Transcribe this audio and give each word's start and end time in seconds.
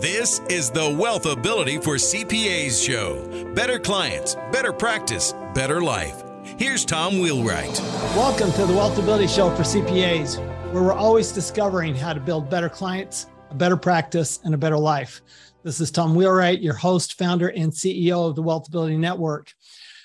This 0.00 0.40
is 0.48 0.70
the 0.70 0.96
Wealth 0.98 1.26
Ability 1.26 1.76
for 1.76 1.96
CPAs 1.96 2.82
show. 2.82 3.52
Better 3.52 3.78
clients, 3.78 4.34
better 4.50 4.72
practice, 4.72 5.34
better 5.54 5.82
life. 5.82 6.22
Here's 6.42 6.86
Tom 6.86 7.20
Wheelwright. 7.20 7.78
Welcome 8.16 8.50
to 8.52 8.64
the 8.64 8.72
Wealth 8.72 8.98
Ability 8.98 9.26
Show 9.26 9.54
for 9.54 9.62
CPAs, 9.62 10.38
where 10.72 10.82
we're 10.82 10.94
always 10.94 11.32
discovering 11.32 11.94
how 11.94 12.14
to 12.14 12.20
build 12.20 12.48
better 12.48 12.70
clients, 12.70 13.26
a 13.50 13.54
better 13.54 13.76
practice, 13.76 14.40
and 14.42 14.54
a 14.54 14.56
better 14.56 14.78
life. 14.78 15.20
This 15.64 15.82
is 15.82 15.90
Tom 15.90 16.14
Wheelwright, 16.14 16.62
your 16.62 16.72
host, 16.72 17.18
founder, 17.18 17.48
and 17.48 17.70
CEO 17.70 18.26
of 18.26 18.36
the 18.36 18.42
Wealth 18.42 18.68
Ability 18.68 18.96
Network. 18.96 19.52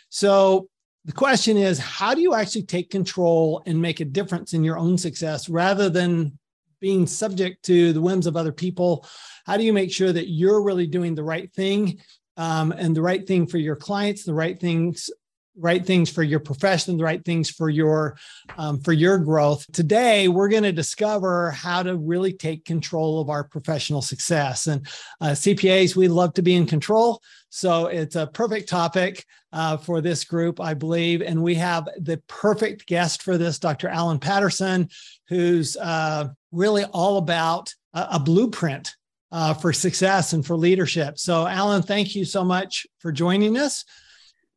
So, 0.09 0.67
the 1.05 1.13
question 1.13 1.55
is 1.55 1.79
how 1.79 2.13
do 2.13 2.19
you 2.19 2.33
actually 2.33 2.63
take 2.63 2.89
control 2.89 3.63
and 3.65 3.81
make 3.81 4.01
a 4.01 4.05
difference 4.05 4.51
in 4.51 4.65
your 4.65 4.77
own 4.77 4.97
success 4.97 5.47
rather 5.47 5.89
than 5.89 6.37
being 6.81 7.07
subject 7.07 7.63
to 7.63 7.93
the 7.93 8.01
whims 8.01 8.27
of 8.27 8.35
other 8.35 8.51
people 8.51 9.05
how 9.45 9.57
do 9.57 9.63
you 9.63 9.73
make 9.73 9.91
sure 9.91 10.11
that 10.11 10.29
you're 10.29 10.61
really 10.61 10.87
doing 10.87 11.15
the 11.15 11.23
right 11.23 11.51
thing 11.53 11.99
um, 12.37 12.71
and 12.71 12.95
the 12.95 13.01
right 13.01 13.25
thing 13.25 13.47
for 13.47 13.57
your 13.57 13.75
clients 13.75 14.23
the 14.23 14.33
right 14.33 14.59
things 14.59 15.09
right 15.57 15.85
things 15.85 16.09
for 16.09 16.23
your 16.23 16.39
profession 16.39 16.97
the 16.97 17.03
right 17.03 17.23
things 17.23 17.49
for 17.49 17.69
your 17.69 18.17
um, 18.57 18.79
for 18.81 18.93
your 18.93 19.17
growth? 19.17 19.65
Today 19.71 20.27
we're 20.27 20.49
going 20.49 20.63
to 20.63 20.71
discover 20.71 21.51
how 21.51 21.83
to 21.83 21.95
really 21.95 22.33
take 22.33 22.65
control 22.65 23.21
of 23.21 23.29
our 23.29 23.43
professional 23.43 24.01
success. 24.01 24.67
And 24.67 24.85
uh, 25.21 25.31
cpas 25.31 25.95
we 25.95 26.07
love 26.07 26.33
to 26.35 26.41
be 26.41 26.55
in 26.55 26.65
control 26.65 27.21
so 27.49 27.87
it's 27.87 28.17
a 28.17 28.27
perfect 28.27 28.67
topic 28.67 29.25
uh, 29.53 29.77
for 29.77 30.01
this 30.01 30.25
group 30.25 30.59
i 30.59 30.73
believe. 30.73 31.21
And 31.21 31.41
we 31.41 31.55
have 31.55 31.87
the 31.97 32.21
perfect 32.27 32.85
guest 32.85 33.23
for 33.23 33.37
this 33.37 33.59
dr 33.59 33.87
alan 33.87 34.19
patterson 34.19 34.89
who's 35.29 35.77
uh, 35.77 36.29
really 36.51 36.83
all 36.85 37.17
about 37.17 37.73
a, 37.93 38.07
a 38.13 38.19
blueprint 38.19 38.93
uh, 39.35 39.53
for 39.53 39.73
success 39.73 40.33
and 40.33 40.45
for 40.45 40.55
leadership 40.55 41.19
so 41.19 41.45
alan 41.45 41.81
thank 41.81 42.15
you 42.15 42.23
so 42.23 42.43
much 42.43 42.87
for 42.99 43.11
joining 43.11 43.57
us 43.57 43.83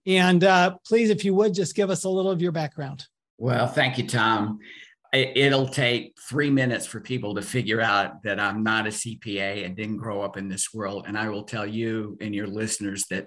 and 0.08 0.42
uh, 0.42 0.76
please, 0.86 1.10
if 1.10 1.22
you 1.22 1.34
would, 1.34 1.52
just 1.52 1.74
give 1.74 1.90
us 1.90 2.04
a 2.04 2.08
little 2.08 2.30
of 2.30 2.40
your 2.40 2.50
background. 2.50 3.06
Well, 3.36 3.66
thank 3.66 3.98
you, 3.98 4.06
Tom. 4.06 4.58
It'll 5.12 5.68
take 5.68 6.16
three 6.28 6.48
minutes 6.48 6.86
for 6.86 6.98
people 7.00 7.34
to 7.34 7.42
figure 7.42 7.82
out 7.82 8.22
that 8.22 8.40
I'm 8.40 8.62
not 8.62 8.86
a 8.86 8.90
CPA 8.90 9.66
and 9.66 9.76
didn't 9.76 9.98
grow 9.98 10.22
up 10.22 10.38
in 10.38 10.48
this 10.48 10.72
world. 10.72 11.04
And 11.06 11.16
I 11.16 11.28
will 11.28 11.42
tell 11.42 11.66
you 11.66 12.16
and 12.22 12.34
your 12.34 12.46
listeners 12.46 13.04
that 13.10 13.26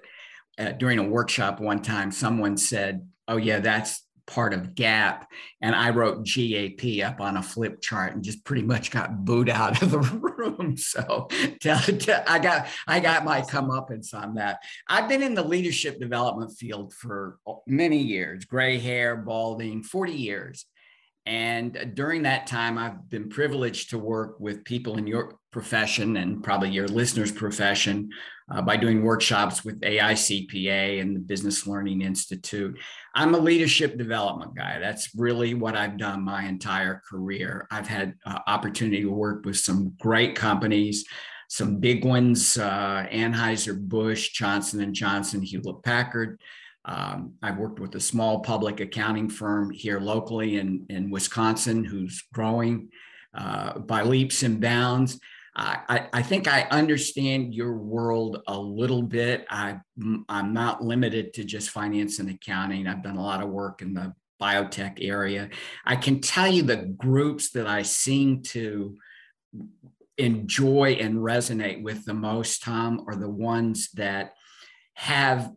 uh, 0.58 0.72
during 0.72 0.98
a 0.98 1.04
workshop 1.04 1.60
one 1.60 1.82
time, 1.82 2.10
someone 2.10 2.56
said, 2.56 3.08
Oh, 3.28 3.36
yeah, 3.36 3.60
that's 3.60 4.04
part 4.26 4.54
of 4.54 4.74
GAAP, 4.74 5.24
And 5.60 5.74
I 5.74 5.90
wrote 5.90 6.24
GAAP 6.24 7.04
up 7.06 7.20
on 7.20 7.36
a 7.36 7.42
flip 7.42 7.80
chart 7.80 8.14
and 8.14 8.22
just 8.22 8.44
pretty 8.44 8.62
much 8.62 8.90
got 8.90 9.24
booed 9.24 9.48
out 9.48 9.82
of 9.82 9.90
the 9.90 9.98
room. 10.00 10.76
So 10.76 11.28
I 11.64 12.38
got 12.38 12.68
I 12.86 13.00
got 13.00 13.24
my 13.24 13.42
comeuppance 13.42 14.14
on 14.14 14.34
that. 14.34 14.60
I've 14.88 15.08
been 15.08 15.22
in 15.22 15.34
the 15.34 15.44
leadership 15.44 16.00
development 16.00 16.52
field 16.52 16.92
for 16.94 17.38
many 17.66 17.98
years, 17.98 18.44
gray 18.44 18.78
hair, 18.78 19.16
balding, 19.16 19.82
40 19.82 20.12
years. 20.12 20.66
And 21.24 21.92
during 21.94 22.22
that 22.22 22.46
time, 22.46 22.78
I've 22.78 23.08
been 23.08 23.28
privileged 23.28 23.90
to 23.90 23.98
work 23.98 24.40
with 24.40 24.64
people 24.64 24.98
in 24.98 25.06
your 25.06 25.38
profession 25.52 26.16
and 26.16 26.42
probably 26.42 26.70
your 26.70 26.88
listeners' 26.88 27.30
profession 27.30 28.10
uh, 28.50 28.60
by 28.60 28.76
doing 28.76 29.02
workshops 29.02 29.64
with 29.64 29.80
AICPA 29.82 31.00
and 31.00 31.14
the 31.14 31.20
Business 31.20 31.66
Learning 31.66 32.02
Institute. 32.02 32.76
I'm 33.14 33.34
a 33.34 33.38
leadership 33.38 33.96
development 33.96 34.56
guy. 34.56 34.78
That's 34.80 35.14
really 35.14 35.54
what 35.54 35.76
I've 35.76 35.96
done 35.96 36.22
my 36.22 36.44
entire 36.44 37.02
career. 37.08 37.68
I've 37.70 37.86
had 37.86 38.14
uh, 38.26 38.40
opportunity 38.46 39.02
to 39.02 39.10
work 39.10 39.44
with 39.44 39.58
some 39.58 39.94
great 40.00 40.34
companies, 40.34 41.04
some 41.48 41.78
big 41.78 42.04
ones, 42.04 42.58
uh, 42.58 43.06
Anheuser-Busch, 43.12 44.30
Johnson 44.30 44.92
& 44.94 44.94
Johnson, 44.94 45.42
Hewlett-Packard, 45.42 46.40
um, 46.84 47.34
I've 47.42 47.58
worked 47.58 47.78
with 47.78 47.94
a 47.94 48.00
small 48.00 48.40
public 48.40 48.80
accounting 48.80 49.28
firm 49.28 49.70
here 49.70 50.00
locally 50.00 50.58
in, 50.58 50.86
in 50.88 51.10
Wisconsin 51.10 51.84
who's 51.84 52.22
growing 52.32 52.88
uh, 53.34 53.78
by 53.78 54.02
leaps 54.02 54.42
and 54.42 54.60
bounds. 54.60 55.18
I, 55.54 56.08
I, 56.14 56.22
think 56.22 56.48
I 56.48 56.62
understand 56.70 57.54
your 57.54 57.74
world 57.74 58.42
a 58.46 58.58
little 58.58 59.02
bit. 59.02 59.44
I, 59.50 59.80
I'm 60.28 60.54
not 60.54 60.82
limited 60.82 61.34
to 61.34 61.44
just 61.44 61.68
finance 61.68 62.20
and 62.20 62.30
accounting. 62.30 62.86
I've 62.86 63.02
done 63.02 63.16
a 63.18 63.22
lot 63.22 63.42
of 63.42 63.50
work 63.50 63.82
in 63.82 63.92
the 63.92 64.14
biotech 64.40 64.96
area. 65.00 65.50
I 65.84 65.96
can 65.96 66.20
tell 66.20 66.48
you 66.48 66.62
the 66.62 66.76
groups 66.76 67.50
that 67.50 67.66
I 67.66 67.82
seem 67.82 68.42
to 68.44 68.96
enjoy 70.16 70.96
and 70.98 71.16
resonate 71.16 71.82
with 71.82 72.06
the 72.06 72.14
most, 72.14 72.62
Tom, 72.62 73.04
are 73.06 73.16
the 73.16 73.28
ones 73.28 73.90
that 73.92 74.32
have 75.02 75.50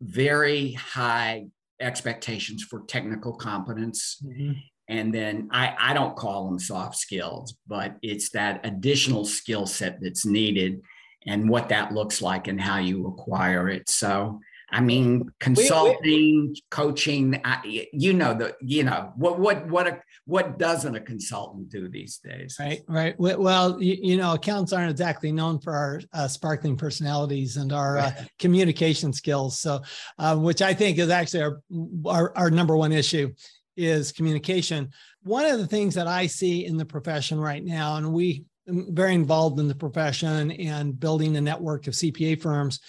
very 0.00 0.74
high 0.74 1.44
expectations 1.80 2.62
for 2.62 2.84
technical 2.86 3.34
competence. 3.34 4.22
Mm-hmm. 4.24 4.52
And 4.86 5.12
then 5.12 5.48
I, 5.50 5.74
I 5.76 5.92
don't 5.92 6.14
call 6.14 6.44
them 6.44 6.60
soft 6.60 6.96
skills, 6.96 7.56
but 7.66 7.96
it's 8.00 8.30
that 8.30 8.64
additional 8.64 9.24
skill 9.24 9.66
set 9.66 9.98
that's 10.00 10.24
needed 10.24 10.82
and 11.26 11.48
what 11.48 11.68
that 11.70 11.92
looks 11.92 12.22
like 12.22 12.46
and 12.46 12.60
how 12.60 12.78
you 12.78 13.08
acquire 13.08 13.68
it. 13.68 13.88
So 13.90 14.38
I 14.72 14.80
mean, 14.80 15.30
consulting, 15.38 16.00
we, 16.02 16.48
we, 16.48 16.62
coaching. 16.70 17.38
I, 17.44 17.86
you 17.92 18.14
know 18.14 18.32
the 18.32 18.56
you 18.62 18.84
know 18.84 19.12
what 19.16 19.38
what 19.38 19.68
what 19.68 19.86
a, 19.86 20.00
what 20.24 20.58
doesn't 20.58 20.94
a 20.94 21.00
consultant 21.00 21.68
do 21.68 21.88
these 21.88 22.16
days? 22.18 22.56
Right, 22.58 22.80
right. 22.88 23.18
Well, 23.18 23.82
you, 23.82 23.98
you 24.00 24.16
know, 24.16 24.32
accountants 24.32 24.72
aren't 24.72 24.90
exactly 24.90 25.30
known 25.30 25.60
for 25.60 25.74
our 25.74 26.00
uh, 26.14 26.26
sparkling 26.26 26.78
personalities 26.78 27.58
and 27.58 27.70
our 27.70 27.98
uh, 27.98 28.12
communication 28.38 29.12
skills. 29.12 29.60
So, 29.60 29.82
uh, 30.18 30.36
which 30.36 30.62
I 30.62 30.72
think 30.72 30.98
is 30.98 31.10
actually 31.10 31.42
our, 31.42 31.60
our 32.06 32.32
our 32.36 32.50
number 32.50 32.74
one 32.74 32.92
issue 32.92 33.30
is 33.76 34.10
communication. 34.10 34.90
One 35.22 35.44
of 35.44 35.58
the 35.58 35.66
things 35.66 35.94
that 35.96 36.06
I 36.06 36.26
see 36.26 36.64
in 36.64 36.78
the 36.78 36.86
profession 36.86 37.38
right 37.38 37.62
now, 37.62 37.96
and 37.96 38.10
we 38.14 38.46
um, 38.70 38.86
very 38.94 39.14
involved 39.14 39.60
in 39.60 39.68
the 39.68 39.74
profession 39.74 40.50
and 40.50 40.98
building 40.98 41.36
a 41.36 41.42
network 41.42 41.88
of 41.88 41.94
CPA 41.94 42.40
firms 42.40 42.80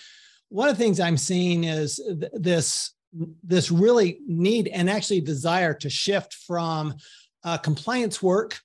one 0.53 0.69
of 0.69 0.77
the 0.77 0.83
things 0.83 0.99
I'm 0.99 1.17
seeing 1.17 1.63
is 1.63 1.95
th- 1.95 2.31
this 2.33 2.93
this 3.43 3.71
really 3.71 4.19
need 4.27 4.67
and 4.67 4.87
actually 4.87 5.21
desire 5.21 5.73
to 5.73 5.89
shift 5.89 6.35
from 6.47 6.93
uh, 7.43 7.57
compliance 7.57 8.21
work 8.21 8.59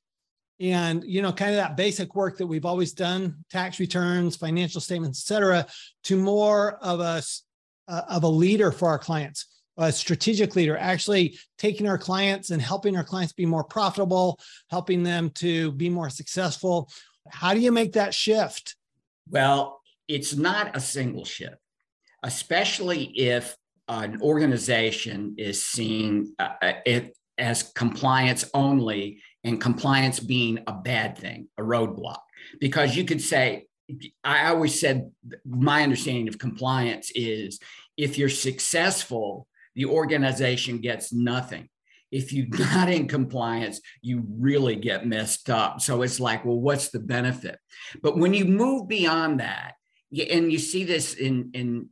and 0.60 1.02
you 1.04 1.22
know 1.22 1.32
kind 1.32 1.50
of 1.50 1.56
that 1.56 1.78
basic 1.78 2.14
work 2.14 2.36
that 2.36 2.46
we've 2.46 2.66
always 2.66 2.92
done 2.92 3.36
tax 3.50 3.80
returns 3.80 4.36
financial 4.36 4.80
statements 4.80 5.20
et 5.20 5.26
cetera 5.26 5.66
to 6.02 6.16
more 6.16 6.76
of 6.82 7.00
a 7.00 7.22
uh, 7.88 8.02
of 8.08 8.22
a 8.22 8.28
leader 8.28 8.70
for 8.70 8.88
our 8.88 8.98
clients 8.98 9.60
a 9.78 9.90
strategic 9.90 10.56
leader 10.56 10.76
actually 10.76 11.38
taking 11.56 11.88
our 11.88 11.98
clients 11.98 12.50
and 12.50 12.60
helping 12.60 12.96
our 12.96 13.04
clients 13.04 13.32
be 13.32 13.46
more 13.46 13.64
profitable 13.64 14.38
helping 14.70 15.02
them 15.02 15.30
to 15.30 15.72
be 15.72 15.88
more 15.88 16.10
successful. 16.10 16.90
How 17.30 17.54
do 17.54 17.60
you 17.60 17.72
make 17.72 17.92
that 17.92 18.12
shift? 18.12 18.76
Well 19.28 19.80
it's 20.06 20.34
not 20.34 20.76
a 20.76 20.80
single 20.80 21.24
shift 21.24 21.56
especially 22.22 23.04
if 23.04 23.56
an 23.88 24.20
organization 24.20 25.34
is 25.38 25.64
seen 25.64 26.34
uh, 26.38 26.50
uh, 26.60 26.72
it 26.84 27.16
as 27.38 27.62
compliance 27.62 28.44
only 28.52 29.22
and 29.44 29.60
compliance 29.60 30.20
being 30.20 30.58
a 30.66 30.72
bad 30.72 31.16
thing, 31.16 31.48
a 31.56 31.62
roadblock. 31.62 32.18
Because 32.60 32.96
you 32.96 33.04
could 33.04 33.22
say, 33.22 33.66
I 34.22 34.48
always 34.48 34.78
said 34.78 35.10
my 35.46 35.82
understanding 35.82 36.28
of 36.28 36.38
compliance 36.38 37.10
is 37.14 37.58
if 37.96 38.18
you're 38.18 38.28
successful, 38.28 39.46
the 39.74 39.86
organization 39.86 40.78
gets 40.78 41.12
nothing. 41.12 41.68
If 42.10 42.32
you're 42.32 42.48
not 42.58 42.90
in 42.90 43.08
compliance, 43.08 43.80
you 44.02 44.24
really 44.28 44.76
get 44.76 45.06
messed 45.06 45.48
up. 45.48 45.80
So 45.80 46.02
it's 46.02 46.20
like, 46.20 46.44
well, 46.44 46.60
what's 46.60 46.88
the 46.88 47.00
benefit? 47.00 47.58
But 48.02 48.18
when 48.18 48.34
you 48.34 48.44
move 48.44 48.88
beyond 48.88 49.40
that, 49.40 49.74
and 50.12 50.52
you 50.52 50.58
see 50.58 50.84
this 50.84 51.14
in 51.14 51.50
in 51.54 51.88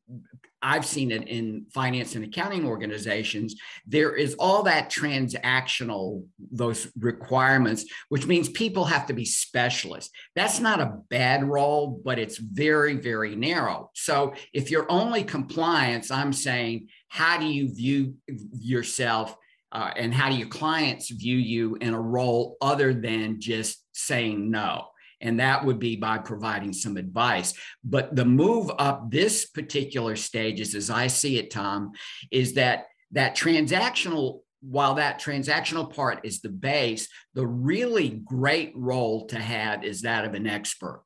I've 0.63 0.85
seen 0.85 1.13
it 1.13 1.29
in 1.29 1.67
finance 1.73 2.17
and 2.17 2.25
accounting 2.25 2.67
organizations. 2.67 3.55
There 3.87 4.17
is 4.17 4.35
all 4.37 4.65
that 4.65 4.91
transactional, 4.91 6.25
those 6.51 6.89
requirements, 6.99 7.85
which 8.09 8.27
means 8.27 8.49
people 8.49 8.85
have 8.85 9.07
to 9.07 9.13
be 9.13 9.25
specialists. 9.25 10.11
That's 10.35 10.59
not 10.59 10.81
a 10.81 10.99
bad 11.09 11.45
role, 11.45 12.01
but 12.05 12.19
it's 12.19 12.39
very, 12.39 12.95
very 12.95 13.37
narrow. 13.37 13.91
So 13.95 14.35
if 14.53 14.71
you're 14.71 14.91
only 14.91 15.23
compliance, 15.23 16.11
I'm 16.11 16.33
saying, 16.33 16.89
how 17.09 17.39
do 17.39 17.47
you 17.47 17.73
view 17.73 18.15
yourself? 18.53 19.37
Uh, 19.71 19.91
and 19.95 20.13
how 20.13 20.31
do 20.31 20.37
your 20.37 20.49
clients 20.49 21.11
view 21.11 21.37
you 21.37 21.77
in 21.81 21.93
a 21.93 22.01
role 22.01 22.57
other 22.61 22.95
than 22.95 23.41
just 23.41 23.85
saying 23.93 24.51
no? 24.51 24.87
And 25.27 25.41
that 25.41 25.65
would 25.65 25.79
be 25.79 25.97
by 25.97 26.19
providing 26.19 26.73
some 26.73 26.97
advice. 26.97 27.55
But 27.83 28.15
the 28.15 28.25
move 28.25 28.71
up 28.79 29.11
this 29.11 29.47
particular 29.47 30.17
stages, 30.17 30.75
as 30.75 30.89
I 30.89 31.09
see 31.09 31.39
it, 31.39 31.51
Tom, 31.51 31.93
is 32.31 32.55
that 32.55 32.87
that 33.13 33.37
transactional 33.37 34.41
while 34.61 34.95
that 34.95 35.21
transactional 35.21 35.95
part 35.95 36.21
is 36.25 36.41
the 36.41 36.49
base, 36.49 37.09
the 37.35 37.47
really 37.47 38.11
great 38.25 38.73
role 38.75 39.27
to 39.27 39.39
have 39.39 39.85
is 39.85 40.03
that 40.03 40.25
of 40.25 40.35
an 40.35 40.47
expert. 40.47 41.05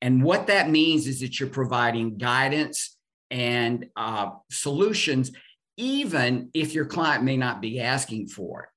And 0.00 0.22
what 0.22 0.48
that 0.48 0.68
means 0.68 1.06
is 1.06 1.20
that 1.20 1.38
you're 1.38 1.48
providing 1.48 2.18
guidance 2.18 2.96
and 3.30 3.86
uh, 3.96 4.30
solutions, 4.50 5.30
even 5.76 6.50
if 6.54 6.74
your 6.74 6.84
client 6.84 7.24
may 7.24 7.36
not 7.36 7.62
be 7.62 7.80
asking 7.80 8.28
for 8.28 8.64
it. 8.64 8.68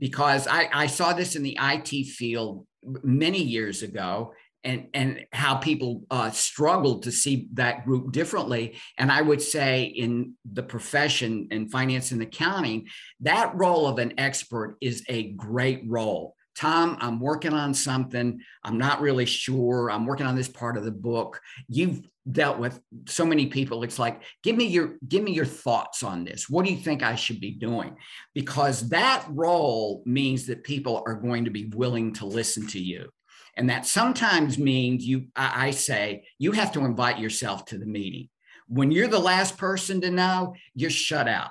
Because 0.00 0.46
I, 0.48 0.68
I 0.72 0.86
saw 0.86 1.12
this 1.12 1.36
in 1.36 1.42
the 1.42 1.58
IT 1.60 2.06
field 2.06 2.66
many 2.82 3.42
years 3.42 3.82
ago 3.82 4.32
and 4.64 4.88
and 4.92 5.24
how 5.32 5.56
people 5.56 6.02
uh, 6.10 6.30
struggled 6.30 7.02
to 7.04 7.12
see 7.12 7.48
that 7.54 7.84
group 7.84 8.12
differently. 8.12 8.76
And 8.98 9.10
i 9.10 9.22
would 9.22 9.40
say 9.40 9.84
in 9.84 10.34
the 10.50 10.62
profession 10.62 11.48
in 11.50 11.68
finance 11.68 12.12
and 12.12 12.22
accounting 12.22 12.88
that 13.20 13.54
role 13.54 13.86
of 13.86 13.98
an 13.98 14.14
expert 14.18 14.76
is 14.80 15.04
a 15.08 15.32
great 15.32 15.82
role. 15.86 16.36
Tom 16.56 16.96
i'm 17.00 17.20
working 17.20 17.54
on 17.54 17.72
something. 17.74 18.40
I'm 18.64 18.78
not 18.78 19.00
really 19.00 19.26
sure. 19.26 19.90
I'm 19.90 20.06
working 20.06 20.26
on 20.26 20.36
this 20.36 20.48
part 20.48 20.76
of 20.76 20.84
the 20.84 20.90
book. 20.90 21.40
You've 21.68 22.02
dealt 22.32 22.58
with 22.58 22.80
so 23.06 23.24
many 23.24 23.46
people 23.46 23.82
it's 23.82 23.98
like 23.98 24.22
give 24.42 24.56
me 24.56 24.66
your 24.66 24.96
give 25.06 25.22
me 25.22 25.32
your 25.32 25.44
thoughts 25.44 26.02
on 26.02 26.24
this. 26.24 26.48
What 26.48 26.64
do 26.64 26.72
you 26.72 26.78
think 26.78 27.02
i 27.02 27.14
should 27.14 27.40
be 27.40 27.52
doing? 27.52 27.96
Because 28.34 28.88
that 28.90 29.26
role 29.30 30.02
means 30.06 30.46
that 30.46 30.64
people 30.64 31.02
are 31.06 31.14
going 31.14 31.44
to 31.44 31.50
be 31.50 31.66
willing 31.74 32.12
to 32.14 32.26
listen 32.26 32.66
to 32.68 32.80
you. 32.80 33.08
And 33.56 33.68
that 33.70 33.86
sometimes 33.86 34.58
means 34.58 35.04
you 35.04 35.26
I, 35.34 35.68
I 35.68 35.70
say 35.70 36.24
you 36.38 36.52
have 36.52 36.72
to 36.72 36.84
invite 36.84 37.18
yourself 37.18 37.64
to 37.66 37.78
the 37.78 37.86
meeting. 37.86 38.28
When 38.68 38.90
you're 38.90 39.08
the 39.08 39.18
last 39.18 39.58
person 39.58 40.00
to 40.02 40.10
know 40.10 40.54
you're 40.74 40.90
shut 40.90 41.28
out. 41.28 41.50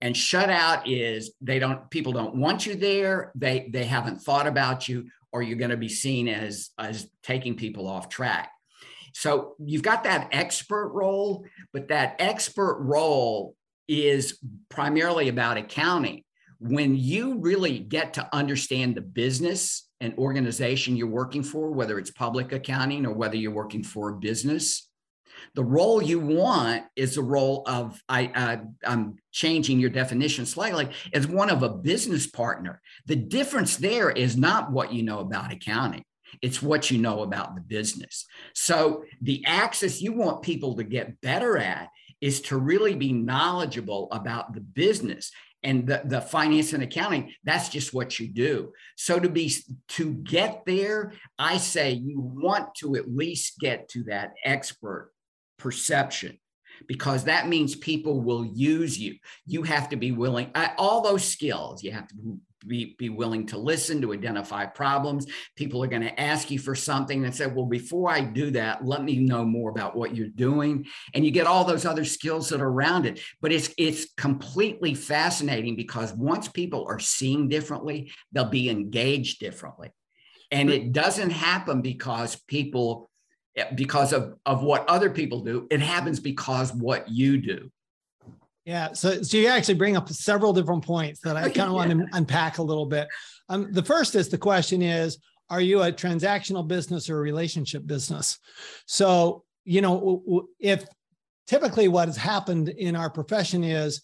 And 0.00 0.16
shut 0.16 0.48
out 0.48 0.88
is 0.88 1.32
they 1.40 1.58
don't 1.58 1.90
people 1.90 2.12
don't 2.12 2.36
want 2.36 2.66
you 2.66 2.76
there 2.76 3.32
they 3.34 3.68
they 3.72 3.84
haven't 3.84 4.22
thought 4.22 4.46
about 4.46 4.88
you 4.88 5.08
or 5.32 5.42
you're 5.42 5.58
going 5.58 5.72
to 5.72 5.76
be 5.76 5.88
seen 5.88 6.28
as 6.28 6.70
as 6.78 7.10
taking 7.24 7.56
people 7.56 7.88
off 7.88 8.08
track 8.08 8.52
so 9.18 9.56
you've 9.58 9.82
got 9.82 10.04
that 10.04 10.28
expert 10.30 10.90
role, 10.90 11.44
but 11.72 11.88
that 11.88 12.14
expert 12.20 12.78
role 12.78 13.56
is 13.88 14.38
primarily 14.68 15.28
about 15.28 15.56
accounting. 15.56 16.22
When 16.60 16.94
you 16.94 17.40
really 17.40 17.80
get 17.80 18.14
to 18.14 18.28
understand 18.32 18.94
the 18.94 19.00
business 19.00 19.88
and 20.00 20.16
organization 20.18 20.96
you're 20.96 21.08
working 21.08 21.42
for, 21.42 21.72
whether 21.72 21.98
it's 21.98 22.12
public 22.12 22.52
accounting 22.52 23.06
or 23.06 23.12
whether 23.12 23.34
you're 23.34 23.50
working 23.50 23.82
for 23.82 24.10
a 24.10 24.16
business, 24.16 24.88
the 25.56 25.64
role 25.64 26.00
you 26.00 26.20
want 26.20 26.84
is 26.94 27.16
a 27.16 27.22
role 27.22 27.64
of 27.66 28.00
I, 28.08 28.26
uh, 28.26 28.56
I'm 28.86 29.16
changing 29.32 29.80
your 29.80 29.90
definition 29.90 30.46
slightly 30.46 30.90
as 31.12 31.26
one 31.26 31.50
of 31.50 31.64
a 31.64 31.68
business 31.68 32.28
partner. 32.28 32.80
The 33.06 33.16
difference 33.16 33.78
there 33.78 34.10
is 34.10 34.36
not 34.36 34.70
what 34.70 34.92
you 34.92 35.02
know 35.02 35.18
about 35.18 35.52
accounting. 35.52 36.04
It's 36.42 36.62
what 36.62 36.90
you 36.90 36.98
know 36.98 37.22
about 37.22 37.54
the 37.54 37.60
business. 37.60 38.26
So, 38.54 39.04
the 39.20 39.44
axis 39.46 40.00
you 40.00 40.12
want 40.12 40.42
people 40.42 40.76
to 40.76 40.84
get 40.84 41.20
better 41.20 41.58
at 41.58 41.88
is 42.20 42.40
to 42.42 42.56
really 42.56 42.94
be 42.94 43.12
knowledgeable 43.12 44.08
about 44.10 44.52
the 44.52 44.60
business 44.60 45.30
and 45.62 45.86
the, 45.86 46.02
the 46.04 46.20
finance 46.20 46.72
and 46.72 46.82
accounting. 46.82 47.32
That's 47.44 47.68
just 47.68 47.92
what 47.92 48.18
you 48.18 48.28
do. 48.28 48.72
So 48.96 49.18
to 49.18 49.28
be 49.28 49.52
to 49.88 50.14
get 50.14 50.62
there 50.66 51.12
i 51.38 51.56
say 51.56 51.92
you 51.92 52.20
want 52.20 52.74
to 52.76 52.96
at 52.96 53.08
least 53.08 53.58
get 53.60 53.88
to 53.88 54.04
that 54.04 54.34
expert 54.44 55.12
perception 55.58 56.38
because 56.86 57.24
that 57.24 57.48
means 57.48 57.74
people 57.74 58.20
will 58.20 58.44
use 58.44 58.98
you 58.98 59.16
you 59.46 59.62
have 59.62 59.88
to 59.88 59.96
be 59.96 60.12
willing 60.12 60.50
all 60.76 61.02
those 61.02 61.24
skills 61.24 61.82
you 61.82 61.92
have 61.92 62.06
to 62.08 62.14
be, 62.66 62.96
be 62.98 63.08
willing 63.08 63.46
to 63.46 63.58
listen, 63.58 64.00
to 64.02 64.12
identify 64.12 64.66
problems. 64.66 65.26
People 65.56 65.82
are 65.82 65.88
going 65.88 66.02
to 66.02 66.20
ask 66.20 66.50
you 66.50 66.58
for 66.58 66.74
something 66.74 67.24
and 67.24 67.34
say, 67.34 67.46
well, 67.46 67.66
before 67.66 68.10
I 68.10 68.20
do 68.20 68.50
that, 68.52 68.84
let 68.84 69.02
me 69.02 69.18
know 69.18 69.44
more 69.44 69.70
about 69.70 69.96
what 69.96 70.16
you're 70.16 70.28
doing. 70.28 70.86
And 71.14 71.24
you 71.24 71.30
get 71.30 71.46
all 71.46 71.64
those 71.64 71.84
other 71.84 72.04
skills 72.04 72.48
that 72.48 72.60
are 72.60 72.68
around 72.68 73.06
it. 73.06 73.20
But 73.40 73.52
it's 73.52 73.72
it's 73.78 74.12
completely 74.16 74.94
fascinating 74.94 75.76
because 75.76 76.12
once 76.12 76.48
people 76.48 76.86
are 76.88 76.98
seeing 76.98 77.48
differently, 77.48 78.12
they'll 78.32 78.46
be 78.46 78.70
engaged 78.70 79.40
differently. 79.40 79.90
And 80.50 80.70
it 80.70 80.92
doesn't 80.92 81.30
happen 81.30 81.82
because 81.82 82.36
people 82.36 83.07
because 83.74 84.12
of, 84.12 84.36
of 84.46 84.62
what 84.62 84.88
other 84.88 85.10
people 85.10 85.40
do. 85.40 85.66
It 85.70 85.80
happens 85.80 86.20
because 86.20 86.72
what 86.72 87.08
you 87.08 87.38
do. 87.38 87.70
Yeah, 88.64 88.92
so 88.92 89.22
so 89.22 89.38
you 89.38 89.48
actually 89.48 89.76
bring 89.76 89.96
up 89.96 90.10
several 90.10 90.52
different 90.52 90.84
points 90.84 91.20
that 91.20 91.36
I 91.36 91.42
kind 91.44 91.60
of 91.60 91.68
yeah. 91.68 91.70
want 91.70 91.90
to 91.90 92.06
unpack 92.12 92.58
a 92.58 92.62
little 92.62 92.84
bit. 92.84 93.08
Um, 93.48 93.72
the 93.72 93.82
first 93.82 94.14
is 94.14 94.28
the 94.28 94.36
question 94.36 94.82
is, 94.82 95.18
are 95.48 95.62
you 95.62 95.82
a 95.82 95.90
transactional 95.90 96.68
business 96.68 97.08
or 97.08 97.16
a 97.16 97.22
relationship 97.22 97.86
business? 97.86 98.38
So 98.84 99.44
you 99.64 99.80
know, 99.80 100.48
if 100.58 100.84
typically 101.46 101.88
what 101.88 102.08
has 102.08 102.16
happened 102.16 102.68
in 102.68 102.94
our 102.94 103.10
profession 103.10 103.64
is 103.64 104.02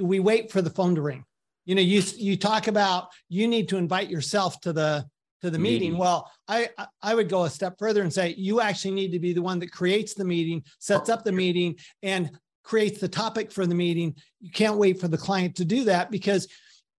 we 0.00 0.20
wait 0.20 0.50
for 0.50 0.60
the 0.60 0.70
phone 0.70 0.94
to 0.96 1.02
ring. 1.02 1.24
You 1.64 1.74
know, 1.74 1.82
you 1.82 2.02
you 2.16 2.36
talk 2.36 2.66
about 2.66 3.08
you 3.28 3.46
need 3.46 3.68
to 3.68 3.76
invite 3.76 4.10
yourself 4.10 4.60
to 4.62 4.72
the 4.72 5.06
to 5.42 5.50
the 5.50 5.58
meeting. 5.58 5.90
meeting. 5.90 5.98
Well, 5.98 6.30
I 6.46 6.70
I 7.02 7.14
would 7.14 7.28
go 7.28 7.44
a 7.44 7.50
step 7.50 7.78
further 7.78 8.02
and 8.02 8.12
say 8.12 8.34
you 8.36 8.60
actually 8.60 8.92
need 8.92 9.12
to 9.12 9.18
be 9.18 9.32
the 9.32 9.42
one 9.42 9.58
that 9.60 9.72
creates 9.72 10.14
the 10.14 10.24
meeting, 10.24 10.62
sets 10.78 11.08
up 11.08 11.24
the 11.24 11.32
meeting, 11.32 11.76
and 12.02 12.30
creates 12.64 13.00
the 13.00 13.08
topic 13.08 13.50
for 13.50 13.66
the 13.66 13.74
meeting. 13.74 14.14
You 14.40 14.50
can't 14.50 14.76
wait 14.76 15.00
for 15.00 15.08
the 15.08 15.18
client 15.18 15.56
to 15.56 15.64
do 15.64 15.84
that 15.84 16.10
because 16.10 16.48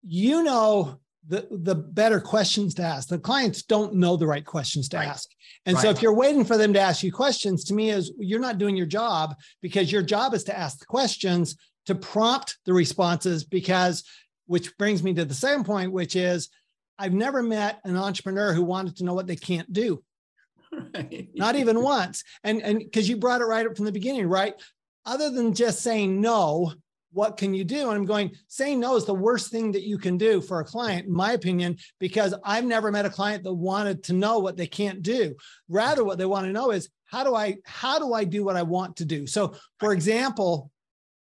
you 0.04 0.44
know 0.44 1.00
the 1.28 1.48
the 1.52 1.76
better 1.76 2.20
questions 2.20 2.74
to 2.76 2.84
ask. 2.84 3.10
The 3.10 3.20
clients 3.20 3.64
don't 3.64 3.96
know 3.96 4.18
the 4.18 4.28
right 4.28 4.46
questions 4.46 4.90
to 4.90 4.98
right. 4.98 5.08
ask. 5.08 5.30
And 5.66 5.76
right. 5.76 5.84
so 5.84 5.90
if 5.90 6.02
you're 6.02 6.14
waiting 6.14 6.44
for 6.44 6.58
them 6.58 6.74
to 6.74 6.80
ask 6.80 7.04
you 7.04 7.12
questions, 7.12 7.64
to 7.66 7.74
me 7.74 7.92
is 7.92 8.12
you're 8.20 8.40
not 8.40 8.58
doing 8.58 8.76
your 8.76 8.88
job 8.88 9.36
because 9.62 9.92
your 9.92 10.02
job 10.02 10.34
is 10.34 10.44
to 10.46 10.58
ask 10.58 10.80
the 10.80 10.86
questions 10.86 11.56
to 11.86 11.96
prompt 11.96 12.58
the 12.66 12.74
responses 12.74 13.44
because 13.44 14.04
which 14.48 14.76
brings 14.78 15.04
me 15.04 15.14
to 15.14 15.26
the 15.26 15.34
second 15.34 15.64
point 15.66 15.92
which 15.92 16.16
is 16.16 16.50
I've 17.00 17.14
never 17.14 17.42
met 17.42 17.80
an 17.84 17.96
entrepreneur 17.96 18.54
who 18.54 18.64
wanted 18.64 18.98
to 18.98 19.06
know 19.06 19.16
what 19.16 19.26
they 19.26 19.36
can't 19.36 19.72
do. 19.74 20.04
Right. 20.72 21.30
Not 21.34 21.56
even 21.56 21.82
once. 21.82 22.24
And 22.44 22.62
and 22.62 22.78
because 22.78 23.10
you 23.10 23.18
brought 23.18 23.42
it 23.42 23.46
right 23.46 23.66
up 23.66 23.76
from 23.76 23.86
the 23.86 23.92
beginning, 23.92 24.28
right? 24.28 24.54
other 25.10 25.32
than 25.32 25.54
just 25.54 25.82
saying 25.82 26.22
no, 26.22 26.72
what 27.12 27.38
can 27.38 27.56
you 27.56 27.64
do? 27.64 27.90
And 27.90 27.98
I'm 27.98 28.06
going, 28.06 28.32
saying 28.48 28.80
no 28.80 28.96
is 28.96 29.06
the 29.06 29.14
worst 29.16 29.50
thing 29.50 29.72
that 29.72 29.82
you 29.82 29.98
can 29.98 30.18
do 30.18 30.40
for 30.42 30.60
a 30.60 30.66
client, 30.66 31.08
in 31.08 31.14
my 31.14 31.32
opinion, 31.32 31.78
because 32.00 32.36
I've 32.44 32.66
never 32.66 32.92
met 32.92 33.08
a 33.08 33.10
client 33.10 33.44
that 33.44 33.54
wanted 33.54 34.04
to 34.04 34.14
know 34.14 34.38
what 34.38 34.56
they 34.56 34.68
can't 34.68 35.02
do. 35.02 35.36
Rather, 35.68 36.04
what 36.04 36.20
they 36.20 36.28
want 36.28 36.46
to 36.46 36.52
know 36.52 36.70
is 36.70 36.90
how 37.06 37.24
do 37.24 37.34
I 37.34 37.58
how 37.66 37.98
do 37.98 38.14
I 38.14 38.24
do 38.24 38.44
what 38.44 38.56
I 38.56 38.62
want 38.62 38.98
to 38.98 39.06
do? 39.06 39.26
So, 39.26 39.56
for 39.80 39.92
example, 39.92 40.70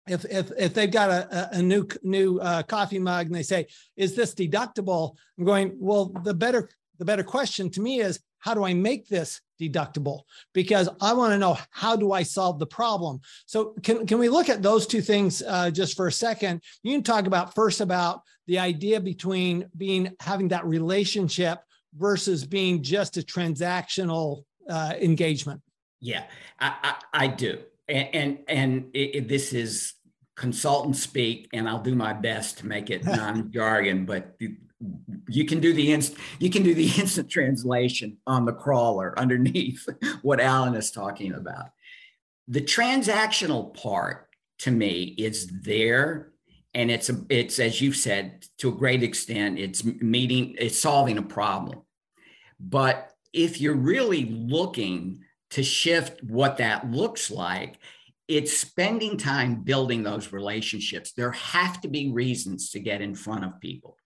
if 0.07 0.25
if 0.27 0.51
if 0.59 0.75
they've 0.75 0.91
got 0.91 1.11
a, 1.11 1.57
a 1.59 1.63
new 1.63 1.87
new 2.03 2.39
uh, 2.41 2.63
coffee 2.63 2.99
mug 2.99 3.27
and 3.27 3.35
they 3.35 3.43
say, 3.43 3.67
"Is 3.97 4.15
this 4.15 4.35
deductible?" 4.35 5.17
I'm 5.39 5.45
going, 5.45 5.77
well, 5.79 6.13
the 6.25 6.35
better 6.35 6.69
the 6.99 7.05
better 7.05 7.25
question 7.25 7.71
to 7.71 7.81
me 7.81 8.01
is 8.01 8.21
how 8.39 8.53
do 8.53 8.65
I 8.65 8.75
make 8.75 9.09
this 9.09 9.41
deductible? 9.61 10.23
Because 10.53 10.89
I 11.01 11.15
want 11.15 11.33
to 11.33 11.39
know 11.39 11.57
how 11.71 11.97
do 11.97 12.13
I 12.13 12.23
solve 12.23 12.59
the 12.59 12.67
problem. 12.67 13.21
So 13.47 13.75
can, 13.83 14.07
can 14.07 14.19
we 14.19 14.29
look 14.29 14.51
at 14.51 14.63
those 14.63 14.87
two 14.87 15.01
things 15.01 15.43
uh, 15.43 15.71
just 15.71 15.97
for 15.97 16.09
a 16.09 16.13
second? 16.13 16.63
You 16.83 16.93
can 16.93 17.03
talk 17.03 17.27
about 17.27 17.55
first 17.55 17.81
about 17.81 18.21
the 18.47 18.59
idea 18.59 19.01
between 19.01 19.67
being 19.77 20.13
having 20.21 20.49
that 20.49 20.67
relationship 20.67 21.61
versus 21.97 22.45
being 22.45 22.83
just 22.83 23.17
a 23.17 23.23
transactional 23.23 24.43
uh, 24.69 24.93
engagement. 25.01 25.63
Yeah, 26.01 26.25
I, 26.61 26.75
I, 26.83 27.25
I 27.25 27.27
do. 27.29 27.61
And, 27.89 28.09
and, 28.15 28.39
and 28.49 28.91
it, 28.95 29.17
it, 29.17 29.29
this 29.29 29.53
is 29.53 29.95
consultant 30.37 30.97
speak, 30.97 31.49
and 31.53 31.69
I'll 31.69 31.83
do 31.83 31.95
my 31.95 32.13
best 32.13 32.59
to 32.59 32.67
make 32.67 32.91
it 32.91 33.05
non 33.05 33.53
jargon, 33.53 34.07
but 34.07 34.37
you 35.29 35.45
can 35.45 35.61
do 35.61 35.73
the 35.73 35.93
inst 35.93 36.15
you 36.39 36.51
can 36.51 36.63
do 36.63 36.75
the 36.75 36.91
instant 36.99 37.31
translation 37.31 38.19
on 38.27 38.45
the 38.45 38.53
crawler 38.53 39.19
underneath 39.19 39.87
what 40.23 40.41
Alan 40.41 40.75
is 40.75 40.91
talking 40.91 41.33
about. 41.33 41.71
the 42.49 42.61
transactional 42.61 43.75
part 43.75 44.29
to 44.59 44.71
me 44.71 45.15
is 45.19 45.51
there 45.63 46.33
and 46.75 46.91
it's 46.91 47.09
a, 47.09 47.25
it's 47.29 47.59
as 47.59 47.81
you've 47.81 47.97
said 47.97 48.45
to 48.59 48.69
a 48.69 48.73
great 48.73 49.03
extent 49.03 49.59
it's 49.59 49.85
meeting 49.85 50.55
it's 50.59 50.79
solving 50.79 51.19
a 51.19 51.23
problem 51.23 51.81
but 52.61 53.11
if 53.33 53.61
you're 53.61 53.75
really 53.75 54.27
looking 54.27 55.24
to 55.55 55.63
shift 55.63 56.23
what 56.23 56.59
that 56.59 56.91
looks 56.91 57.31
like 57.31 57.79
it's 58.27 58.57
spending 58.57 59.19
time 59.19 59.63
building 59.63 60.03
those 60.03 60.33
relationships 60.33 61.13
there 61.13 61.33
have 61.33 61.81
to 61.81 61.89
be 61.89 62.11
reasons 62.11 62.71
to 62.71 62.81
get 62.81 63.01
in 63.01 63.15
front 63.15 63.45
of 63.45 63.61
people 63.61 63.97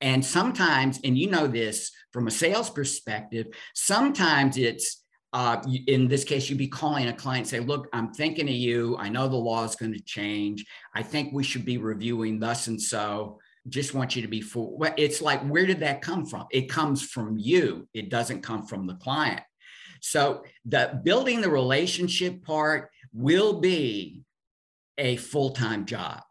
and 0.00 0.24
sometimes 0.24 1.00
and 1.04 1.16
you 1.16 1.30
know 1.30 1.46
this 1.46 1.92
from 2.12 2.26
a 2.26 2.30
sales 2.30 2.70
perspective 2.70 3.46
sometimes 3.74 4.56
it's 4.56 5.02
uh, 5.36 5.62
in 5.86 6.08
this 6.08 6.24
case, 6.24 6.48
you'd 6.48 6.56
be 6.56 6.66
calling 6.66 7.08
a 7.08 7.12
client, 7.12 7.46
say, 7.46 7.60
look, 7.60 7.88
I'm 7.92 8.10
thinking 8.14 8.48
of 8.48 8.54
you. 8.54 8.96
I 8.98 9.10
know 9.10 9.28
the 9.28 9.36
law 9.36 9.64
is 9.64 9.76
going 9.76 9.92
to 9.92 10.00
change. 10.00 10.64
I 10.94 11.02
think 11.02 11.30
we 11.30 11.44
should 11.44 11.66
be 11.66 11.76
reviewing 11.76 12.38
thus 12.40 12.68
and 12.68 12.80
so. 12.80 13.38
Just 13.68 13.92
want 13.92 14.16
you 14.16 14.22
to 14.22 14.28
be 14.28 14.40
full. 14.40 14.82
It's 14.96 15.20
like, 15.20 15.42
where 15.42 15.66
did 15.66 15.80
that 15.80 16.00
come 16.00 16.24
from? 16.24 16.46
It 16.52 16.70
comes 16.70 17.02
from 17.02 17.36
you. 17.36 17.86
It 17.92 18.08
doesn't 18.08 18.42
come 18.42 18.66
from 18.66 18.86
the 18.86 18.94
client. 18.94 19.42
So 20.00 20.44
the 20.64 21.00
building 21.04 21.40
the 21.40 21.50
relationship 21.50 22.42
part 22.44 22.90
will 23.12 23.60
be 23.60 24.22
a 24.98 25.16
full-time 25.16 25.86
job. 25.86 26.22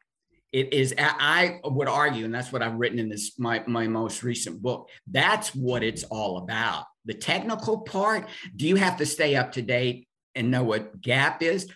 It 0.51 0.73
is, 0.73 0.93
I 0.97 1.59
would 1.63 1.89
argue, 1.89 2.25
and 2.25 2.33
that's 2.33 2.51
what 2.51 2.61
I've 2.61 2.75
written 2.75 2.99
in 2.99 3.09
this 3.09 3.37
my, 3.37 3.63
my 3.67 3.87
most 3.87 4.23
recent 4.23 4.61
book. 4.61 4.89
That's 5.05 5.53
what 5.53 5.83
it's 5.83 6.03
all 6.05 6.37
about 6.37 6.85
the 7.05 7.13
technical 7.13 7.79
part, 7.79 8.27
do 8.55 8.67
you 8.67 8.75
have 8.75 8.97
to 8.97 9.05
stay 9.05 9.35
up 9.35 9.53
to 9.53 9.61
date 9.61 10.07
and 10.33 10.51
know 10.51 10.63
what 10.63 10.99
GAAP 11.01 11.41
is? 11.41 11.69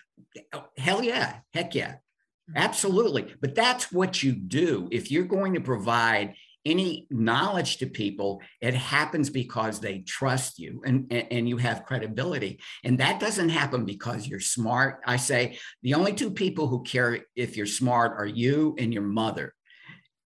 Hell 0.76 1.02
yeah, 1.02 1.36
heck 1.54 1.74
yeah, 1.74 1.92
mm-hmm. 1.92 2.56
absolutely. 2.56 3.34
But 3.40 3.54
that's 3.54 3.90
what 3.90 4.22
you 4.22 4.32
do. 4.32 4.88
If 4.90 5.10
you're 5.10 5.24
going 5.24 5.54
to 5.54 5.60
provide 5.60 6.34
any 6.64 7.06
knowledge 7.10 7.78
to 7.78 7.86
people, 7.86 8.42
it 8.60 8.74
happens 8.74 9.30
because 9.30 9.80
they 9.80 10.00
trust 10.00 10.58
you 10.58 10.82
and, 10.84 11.10
and 11.12 11.48
you 11.48 11.56
have 11.56 11.86
credibility. 11.86 12.60
And 12.84 12.98
that 12.98 13.20
doesn't 13.20 13.48
happen 13.48 13.84
because 13.84 14.26
you're 14.26 14.40
smart. 14.40 15.00
I 15.06 15.16
say 15.16 15.58
the 15.82 15.94
only 15.94 16.12
two 16.12 16.30
people 16.30 16.66
who 16.66 16.82
care 16.82 17.20
if 17.34 17.56
you're 17.56 17.66
smart 17.66 18.12
are 18.18 18.26
you 18.26 18.76
and 18.78 18.92
your 18.92 19.02
mother. 19.02 19.54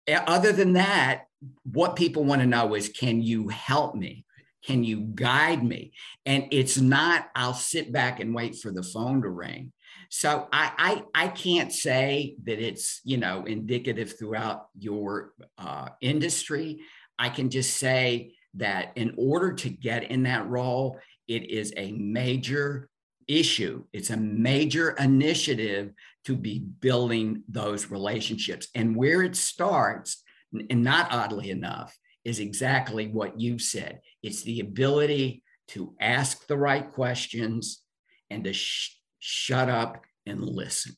Other 0.08 0.52
than 0.52 0.74
that, 0.74 1.26
what 1.64 1.96
people 1.96 2.24
want 2.24 2.42
to 2.42 2.48
know 2.48 2.74
is 2.74 2.90
can 2.90 3.22
you 3.22 3.50
help 3.50 3.96
me? 3.96 4.26
Can 4.66 4.84
you 4.84 5.02
guide 5.02 5.64
me? 5.64 5.92
And 6.26 6.48
it's 6.52 6.78
not, 6.78 7.28
I'll 7.36 7.54
sit 7.54 7.92
back 7.92 8.20
and 8.20 8.34
wait 8.34 8.56
for 8.56 8.72
the 8.72 8.84
phone 8.84 9.22
to 9.22 9.30
ring. 9.30 9.74
So 10.16 10.48
I, 10.54 11.04
I, 11.16 11.26
I 11.26 11.28
can't 11.30 11.74
say 11.74 12.36
that 12.44 12.60
it's, 12.60 13.02
you 13.04 13.18
know, 13.18 13.46
indicative 13.46 14.16
throughout 14.16 14.68
your 14.78 15.34
uh, 15.58 15.90
industry. 16.02 16.82
I 17.18 17.30
can 17.30 17.50
just 17.50 17.78
say 17.78 18.36
that 18.54 18.92
in 18.96 19.16
order 19.18 19.54
to 19.54 19.70
get 19.70 20.12
in 20.12 20.22
that 20.24 20.48
role, 20.48 21.00
it 21.28 21.50
is 21.50 21.74
a 21.78 21.94
major 21.94 22.92
issue. 23.28 23.86
It's 23.92 24.12
a 24.12 24.18
major 24.18 24.92
initiative 24.92 25.94
to 26.26 26.36
be 26.36 26.60
building 26.60 27.42
those 27.50 27.90
relationships. 27.90 28.68
And 28.76 28.96
where 28.96 29.24
it 29.24 29.36
starts, 29.36 30.22
and 30.70 30.84
not 30.84 31.12
oddly 31.12 31.50
enough, 31.50 31.98
is 32.24 32.40
exactly 32.40 33.08
what 33.08 33.40
you've 33.42 33.64
said. 33.64 34.00
It's 34.22 34.44
the 34.44 34.60
ability 34.60 35.42
to 35.70 35.96
ask 36.00 36.46
the 36.46 36.58
right 36.58 36.92
questions 36.92 37.82
and 38.30 38.44
to 38.44 38.54
sh- 38.54 39.00
shut 39.26 39.70
up 39.70 40.04
and 40.26 40.44
listen. 40.44 40.98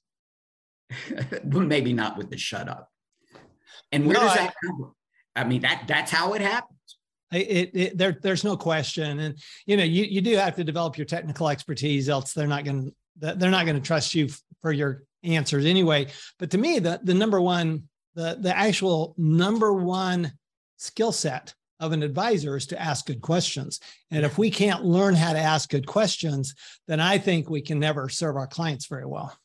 well, 1.44 1.64
maybe 1.64 1.94
not 1.94 2.18
with 2.18 2.32
the 2.32 2.38
shut 2.38 2.68
up. 2.68 2.90
And 3.92 4.08
where 4.08 4.16
no, 4.16 4.22
does 4.22 4.34
that 4.34 4.50
I, 4.50 4.66
come 4.66 4.78
from? 4.80 4.96
I 5.36 5.44
mean, 5.44 5.62
that 5.62 5.84
that's 5.88 6.12
how 6.12 6.34
it 6.34 6.42
happens. 6.42 6.72
It, 7.32 7.72
it, 7.74 7.98
there, 7.98 8.18
there's 8.22 8.44
no 8.44 8.58
question, 8.58 9.20
and 9.20 9.38
you 9.66 9.78
know, 9.78 9.84
you, 9.84 10.06
you 10.06 10.22
do 10.22 10.36
have 10.38 10.56
to 10.56 10.64
develop 10.64 10.98
your 10.98 11.06
technical 11.06 11.50
expertise, 11.50 12.10
else 12.10 12.34
they're 12.34 12.48
not 12.48 12.64
going 12.64 12.92
to 13.22 13.36
they're 13.36 13.52
not 13.52 13.66
going 13.66 13.80
to 13.80 13.86
trust 13.86 14.16
you 14.16 14.30
for 14.62 14.72
your 14.72 15.04
answers 15.24 15.66
anyway. 15.66 16.08
But 16.40 16.52
to 16.52 16.58
me, 16.58 16.80
the 16.80 17.00
the 17.04 17.14
number 17.14 17.40
one, 17.40 17.84
the 18.16 18.38
the 18.40 18.56
actual 18.56 19.14
number 19.18 19.72
one 19.74 20.34
skill 20.78 21.12
set 21.12 21.54
of 21.80 21.92
an 21.92 22.04
advisor 22.04 22.56
is 22.56 22.68
to 22.68 22.82
ask 22.82 23.06
good 23.06 23.22
questions. 23.22 23.80
And 24.12 24.26
if 24.26 24.38
we 24.38 24.50
can't 24.50 24.86
learn 24.86 25.16
how 25.16 25.34
to 25.34 25.40
ask 25.40 25.70
good 25.70 25.88
questions, 25.88 26.56
then 26.88 27.00
I 27.00 27.18
think 27.18 27.50
we 27.50 27.62
can 27.62 27.80
never 27.80 28.10
serve 28.10 28.36
our 28.36 28.48
clients 28.48 28.88
very 28.88 29.06
well. 29.06 29.36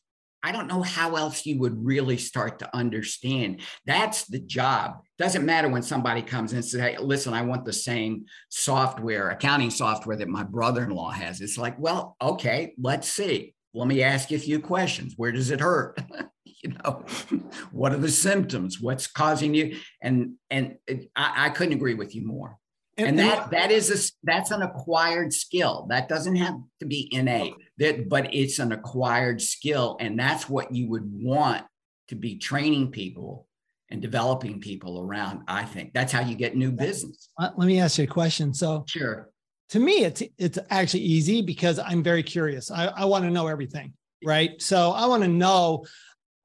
I 0.43 0.51
don't 0.51 0.67
know 0.67 0.81
how 0.81 1.17
else 1.17 1.45
you 1.45 1.59
would 1.59 1.85
really 1.85 2.17
start 2.17 2.59
to 2.59 2.75
understand. 2.75 3.61
That's 3.85 4.25
the 4.25 4.39
job. 4.39 5.03
Doesn't 5.19 5.45
matter 5.45 5.69
when 5.69 5.83
somebody 5.83 6.23
comes 6.23 6.53
and 6.53 6.65
says, 6.65 6.81
hey, 6.81 6.97
listen, 6.97 7.33
I 7.33 7.43
want 7.43 7.63
the 7.63 7.73
same 7.73 8.25
software, 8.49 9.29
accounting 9.29 9.69
software 9.69 10.17
that 10.17 10.29
my 10.29 10.43
brother-in-law 10.43 11.11
has. 11.11 11.41
It's 11.41 11.59
like, 11.59 11.77
well, 11.77 12.15
okay, 12.19 12.73
let's 12.81 13.07
see. 13.07 13.53
Let 13.73 13.87
me 13.87 14.01
ask 14.01 14.31
you 14.31 14.37
a 14.37 14.41
few 14.41 14.59
questions. 14.59 15.13
Where 15.15 15.31
does 15.31 15.51
it 15.51 15.61
hurt? 15.61 15.99
you 16.63 16.73
know 16.83 17.03
what 17.71 17.93
are 17.93 17.97
the 17.97 18.09
symptoms? 18.09 18.79
What's 18.79 19.07
causing 19.07 19.53
you? 19.53 19.77
And 20.01 20.35
and 20.49 20.77
I, 21.15 21.45
I 21.45 21.49
couldn't 21.49 21.73
agree 21.73 21.95
with 21.95 22.15
you 22.15 22.25
more. 22.25 22.57
And, 22.97 23.07
and 23.07 23.19
that 23.19 23.51
that 23.51 23.71
is 23.71 23.89
a 23.89 24.11
that's 24.23 24.51
an 24.51 24.61
acquired 24.61 25.33
skill. 25.33 25.87
That 25.89 26.09
doesn't 26.09 26.35
have 26.35 26.55
to 26.79 26.85
be 26.85 27.09
innate 27.11 27.55
that 27.81 28.07
but 28.07 28.33
it's 28.33 28.59
an 28.59 28.71
acquired 28.71 29.41
skill 29.41 29.97
and 29.99 30.17
that's 30.17 30.47
what 30.47 30.73
you 30.73 30.87
would 30.87 31.11
want 31.11 31.65
to 32.07 32.15
be 32.15 32.37
training 32.37 32.91
people 32.91 33.47
and 33.89 34.01
developing 34.01 34.61
people 34.61 35.01
around 35.01 35.41
i 35.47 35.65
think. 35.65 35.93
That's 35.93 36.13
how 36.13 36.21
you 36.21 36.35
get 36.35 36.55
new 36.55 36.71
business. 36.71 37.29
let 37.39 37.57
me 37.57 37.79
ask 37.79 37.97
you 37.97 38.05
a 38.05 38.07
question. 38.07 38.53
So 38.53 38.85
sure. 38.87 39.29
to 39.69 39.79
me 39.79 40.05
it's 40.05 40.21
it's 40.37 40.59
actually 40.69 41.01
easy 41.01 41.41
because 41.41 41.79
i'm 41.79 42.03
very 42.03 42.23
curious. 42.23 42.71
I, 42.71 42.85
I 42.87 43.05
want 43.05 43.25
to 43.25 43.31
know 43.31 43.47
everything 43.47 43.93
right? 44.23 44.61
So 44.61 44.91
i 44.91 45.05
want 45.07 45.23
to 45.23 45.29
know 45.29 45.85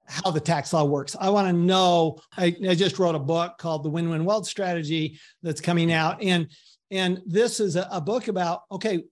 how 0.07 0.31
the 0.31 0.41
tax 0.41 0.73
law 0.73 0.85
works. 0.85 1.17
I 1.19 1.31
want 1.31 1.49
to 1.49 1.53
know. 1.53 2.19
I, 2.37 2.57
I, 2.69 2.75
just 2.75 2.99
wrote 2.99 3.15
a 3.15 3.21
book 3.21 3.59
called 3.59 3.85
The 3.85 3.91
Win-Win 3.91 4.25
Wealth 4.25 4.47
Strategy 4.47 5.19
that's 5.43 5.61
coming 5.61 5.93
out, 5.93 6.23
and 6.23 6.49
and 6.91 7.21
this 7.27 7.61
is 7.61 7.77
a, 7.77 7.89
a 7.91 8.01
book 8.01 8.29
about 8.29 8.63
okay, 8.71 9.05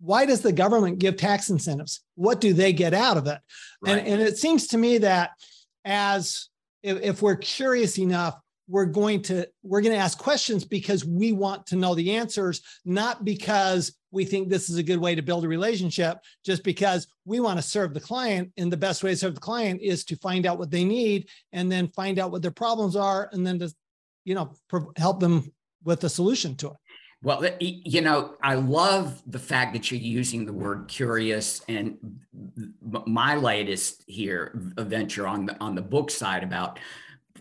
why 0.00 0.26
does 0.26 0.40
the 0.40 0.52
government 0.52 0.98
give 0.98 1.16
tax 1.16 1.50
incentives? 1.50 2.02
What 2.14 2.40
do 2.40 2.52
they 2.52 2.72
get 2.72 2.94
out 2.94 3.16
of 3.16 3.26
it? 3.26 3.38
Right. 3.82 3.98
And 3.98 4.06
and 4.06 4.22
it 4.22 4.38
seems 4.38 4.68
to 4.68 4.78
me 4.78 4.98
that 4.98 5.30
as 5.84 6.48
if, 6.82 7.00
if 7.02 7.22
we're 7.22 7.36
curious 7.36 7.98
enough, 7.98 8.38
we're 8.70 8.86
going 8.86 9.20
to 9.20 9.46
we're 9.62 9.80
going 9.80 9.94
to 9.94 10.00
ask 10.00 10.16
questions 10.16 10.64
because 10.64 11.04
we 11.04 11.32
want 11.32 11.66
to 11.66 11.76
know 11.76 11.94
the 11.94 12.12
answers 12.12 12.62
not 12.84 13.24
because 13.24 13.96
we 14.12 14.24
think 14.24 14.48
this 14.48 14.70
is 14.70 14.76
a 14.76 14.82
good 14.82 14.98
way 14.98 15.14
to 15.14 15.22
build 15.22 15.44
a 15.44 15.48
relationship 15.48 16.18
just 16.44 16.62
because 16.62 17.08
we 17.24 17.40
want 17.40 17.58
to 17.58 17.62
serve 17.62 17.92
the 17.92 18.00
client 18.00 18.50
and 18.56 18.72
the 18.72 18.76
best 18.76 19.02
way 19.02 19.10
to 19.10 19.16
serve 19.16 19.34
the 19.34 19.40
client 19.40 19.80
is 19.82 20.04
to 20.04 20.16
find 20.16 20.46
out 20.46 20.58
what 20.58 20.70
they 20.70 20.84
need 20.84 21.28
and 21.52 21.70
then 21.70 21.88
find 21.88 22.18
out 22.18 22.30
what 22.30 22.42
their 22.42 22.50
problems 22.50 22.94
are 22.94 23.28
and 23.32 23.44
then 23.44 23.58
to 23.58 23.72
you 24.24 24.34
know 24.34 24.52
help 24.96 25.18
them 25.18 25.52
with 25.84 26.04
a 26.04 26.08
solution 26.08 26.54
to 26.54 26.68
it 26.68 26.76
well, 27.22 27.46
you 27.60 28.00
know, 28.00 28.36
I 28.42 28.54
love 28.54 29.22
the 29.26 29.38
fact 29.38 29.74
that 29.74 29.90
you're 29.90 30.00
using 30.00 30.46
the 30.46 30.54
word 30.54 30.88
curious. 30.88 31.60
And 31.68 31.98
my 32.80 33.34
latest 33.34 34.04
here 34.06 34.52
venture 34.54 35.26
on 35.26 35.44
the 35.44 35.54
on 35.60 35.74
the 35.74 35.82
book 35.82 36.10
side 36.10 36.42
about 36.42 36.78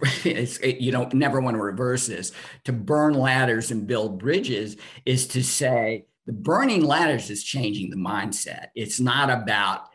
it, 0.26 0.82
you 0.82 0.92
don't 0.92 1.14
never 1.14 1.40
want 1.42 1.56
to 1.56 1.62
reverse 1.62 2.08
this. 2.08 2.32
To 2.66 2.74
burn 2.74 3.14
ladders 3.14 3.72
and 3.72 3.88
build 3.88 4.20
bridges 4.20 4.78
is 5.06 5.28
to 5.30 5.44
say 5.44 6.06
the 6.26 6.34
burning 6.34 6.84
ladders 6.84 7.30
is 7.30 7.44
changing 7.44 7.90
the 7.90 7.98
mindset. 7.98 8.68
It's 8.76 9.00
not 9.00 9.30
about 9.30 9.90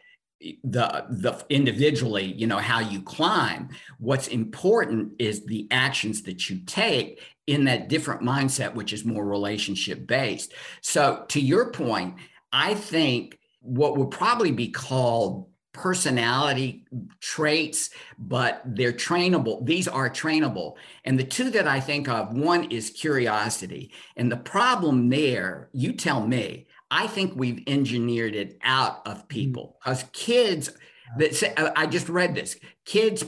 the 0.62 1.06
the 1.08 1.44
individually 1.48 2.24
you 2.24 2.46
know 2.46 2.58
how 2.58 2.80
you 2.80 3.00
climb 3.00 3.68
what's 3.98 4.28
important 4.28 5.12
is 5.18 5.46
the 5.46 5.66
actions 5.70 6.22
that 6.22 6.50
you 6.50 6.60
take 6.66 7.22
in 7.46 7.64
that 7.64 7.88
different 7.88 8.20
mindset 8.20 8.74
which 8.74 8.92
is 8.92 9.04
more 9.04 9.24
relationship 9.24 10.06
based 10.06 10.52
so 10.82 11.24
to 11.28 11.40
your 11.40 11.70
point 11.70 12.14
i 12.52 12.74
think 12.74 13.38
what 13.60 13.96
would 13.96 14.10
probably 14.10 14.52
be 14.52 14.68
called 14.68 15.48
personality 15.74 16.86
traits, 17.20 17.90
but 18.16 18.62
they're 18.64 18.92
trainable. 18.92 19.66
These 19.66 19.86
are 19.86 20.08
trainable. 20.08 20.76
And 21.04 21.18
the 21.18 21.24
two 21.24 21.50
that 21.50 21.68
I 21.68 21.80
think 21.80 22.08
of 22.08 22.32
one 22.32 22.70
is 22.70 22.88
curiosity. 22.88 23.92
And 24.16 24.32
the 24.32 24.38
problem 24.38 25.10
there, 25.10 25.68
you 25.72 25.92
tell 25.92 26.26
me, 26.26 26.68
I 26.90 27.08
think 27.08 27.32
we've 27.34 27.62
engineered 27.66 28.34
it 28.34 28.58
out 28.62 29.06
of 29.06 29.24
mm. 29.24 29.28
people 29.28 29.76
because 29.84 30.04
kids 30.12 30.70
that 31.18 31.34
say, 31.34 31.52
I 31.56 31.86
just 31.86 32.08
read 32.08 32.34
this 32.34 32.56
kids, 32.86 33.24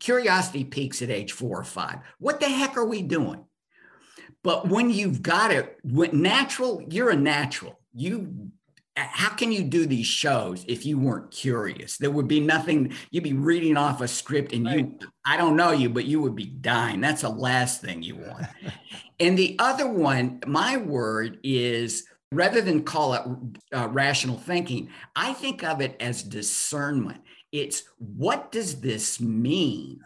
curiosity 0.00 0.64
peaks 0.64 1.02
at 1.02 1.10
age 1.10 1.32
four 1.32 1.60
or 1.60 1.64
five. 1.64 1.98
What 2.18 2.40
the 2.40 2.48
heck 2.48 2.76
are 2.76 2.86
we 2.86 3.02
doing? 3.02 3.44
But 4.42 4.68
when 4.68 4.90
you've 4.90 5.22
got 5.22 5.52
it, 5.52 5.78
natural, 5.84 6.82
you're 6.88 7.10
a 7.10 7.16
natural. 7.16 7.78
You 7.94 8.50
how 8.96 9.30
can 9.30 9.50
you 9.50 9.62
do 9.64 9.86
these 9.86 10.06
shows 10.06 10.64
if 10.68 10.86
you 10.86 10.98
weren't 10.98 11.30
curious? 11.30 11.98
There 11.98 12.10
would 12.10 12.28
be 12.28 12.40
nothing, 12.40 12.92
you'd 13.10 13.24
be 13.24 13.32
reading 13.32 13.76
off 13.76 14.00
a 14.00 14.08
script 14.08 14.52
and 14.52 14.66
right. 14.66 14.78
you, 14.78 14.98
I 15.24 15.36
don't 15.36 15.56
know 15.56 15.72
you, 15.72 15.88
but 15.88 16.04
you 16.04 16.20
would 16.22 16.36
be 16.36 16.46
dying. 16.46 17.00
That's 17.00 17.22
the 17.22 17.28
last 17.28 17.80
thing 17.80 18.02
you 18.02 18.16
want. 18.16 18.46
and 19.20 19.36
the 19.36 19.56
other 19.58 19.88
one, 19.88 20.40
my 20.46 20.76
word 20.76 21.38
is 21.42 22.06
rather 22.30 22.60
than 22.60 22.84
call 22.84 23.14
it 23.14 23.22
uh, 23.72 23.88
rational 23.88 24.38
thinking, 24.38 24.90
I 25.16 25.32
think 25.32 25.64
of 25.64 25.80
it 25.80 25.96
as 26.00 26.22
discernment. 26.22 27.20
It's 27.52 27.84
what 27.98 28.52
does 28.52 28.80
this 28.80 29.20
mean? 29.20 30.00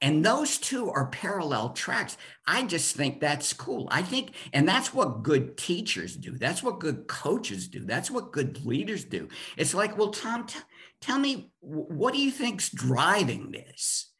And 0.00 0.24
those 0.24 0.58
two 0.58 0.90
are 0.90 1.06
parallel 1.06 1.70
tracks. 1.70 2.16
I 2.46 2.64
just 2.64 2.94
think 2.94 3.20
that's 3.20 3.52
cool. 3.52 3.88
I 3.90 4.02
think, 4.02 4.32
and 4.52 4.68
that's 4.68 4.92
what 4.92 5.22
good 5.22 5.56
teachers 5.56 6.16
do. 6.16 6.36
That's 6.36 6.62
what 6.62 6.80
good 6.80 7.06
coaches 7.06 7.68
do. 7.68 7.84
That's 7.84 8.10
what 8.10 8.32
good 8.32 8.64
leaders 8.64 9.04
do. 9.04 9.28
It's 9.56 9.74
like, 9.74 9.96
well, 9.96 10.10
Tom, 10.10 10.46
t- 10.46 10.58
tell 11.00 11.18
me, 11.18 11.52
what 11.60 12.12
do 12.14 12.20
you 12.20 12.30
think's 12.30 12.68
driving 12.70 13.50
this? 13.50 14.10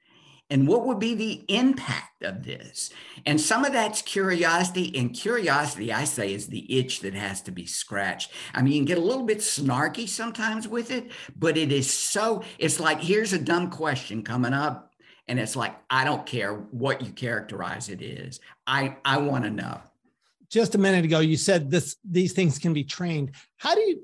And 0.50 0.69
what 0.69 0.87
would 0.87 0.99
be 0.99 1.14
the 1.14 1.45
impact 1.49 2.23
of 2.23 2.45
this? 2.45 2.90
And 3.25 3.40
some 3.40 3.64
of 3.64 3.73
that's 3.73 4.02
curiosity. 4.02 4.93
And 4.97 5.14
curiosity, 5.14 5.93
I 5.93 6.04
say, 6.04 6.35
is 6.35 6.47
the 6.47 6.78
itch 6.78 7.00
that 7.00 7.14
has 7.14 7.40
to 7.43 7.50
be 7.50 7.66
scratched. 7.66 8.31
I 8.54 8.61
mean, 8.62 8.73
you 8.75 8.78
can 8.81 8.85
get 8.85 8.99
a 8.99 9.00
little 9.00 9.25
bit 9.25 9.38
snarky 9.38 10.09
sometimes 10.09 10.69
with 10.69 10.90
it, 10.90 11.11
but 11.35 11.57
it 11.57 11.73
is 11.73 11.90
so, 11.90 12.43
it's 12.59 12.78
like, 12.78 13.00
here's 13.00 13.33
a 13.33 13.38
dumb 13.38 13.71
question 13.71 14.23
coming 14.23 14.52
up 14.52 14.93
and 15.28 15.38
it's 15.38 15.57
like 15.57 15.75
i 15.90 16.04
don't 16.04 16.26
care 16.26 16.54
what 16.54 17.02
you 17.02 17.12
characterize 17.12 17.88
it 17.88 18.02
is. 18.02 18.40
I 18.66 18.97
i 19.04 19.19
want 19.19 19.45
to 19.45 19.50
know. 19.50 19.81
Just 20.50 20.75
a 20.75 20.78
minute 20.78 21.04
ago 21.04 21.21
you 21.21 21.37
said 21.37 21.71
this 21.71 21.97
these 22.09 22.33
things 22.33 22.59
can 22.59 22.73
be 22.73 22.85
trained. 22.85 23.33
How 23.57 23.75
do 23.75 23.81
you 23.81 24.02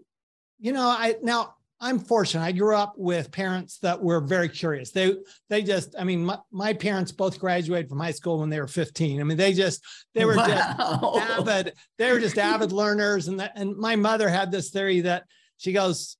you 0.59 0.73
know 0.73 0.87
i 0.87 1.17
now 1.23 1.55
i'm 1.81 1.99
fortunate. 1.99 2.45
I 2.45 2.53
grew 2.53 2.77
up 2.77 2.95
with 2.97 3.31
parents 3.31 3.79
that 3.79 4.03
were 4.03 4.21
very 4.21 4.49
curious. 4.49 4.91
They 4.91 5.17
they 5.49 5.63
just 5.63 5.95
i 5.99 6.05
mean 6.05 6.25
my, 6.25 6.39
my 6.51 6.73
parents 6.73 7.13
both 7.13 7.39
graduated 7.39 7.89
from 7.89 8.01
high 8.01 8.11
school 8.13 8.41
when 8.41 8.51
they 8.51 8.61
were 8.61 8.69
15 8.69 9.21
i 9.21 9.25
mean 9.25 9.37
they 9.37 9.53
just 9.53 9.83
they 10.15 10.25
were 10.25 10.37
wow. 10.37 10.47
just 10.47 11.31
avid 11.39 11.75
they 11.99 12.13
were 12.13 12.21
just 12.21 12.39
avid 12.39 12.73
learners. 12.73 13.29
And 13.29 13.41
that 13.41 13.53
and 13.57 13.77
my 13.77 13.97
mother 13.97 14.29
had 14.29 14.51
this 14.51 14.71
theory 14.71 15.03
that 15.03 15.25
she 15.59 15.73
goes 15.73 16.17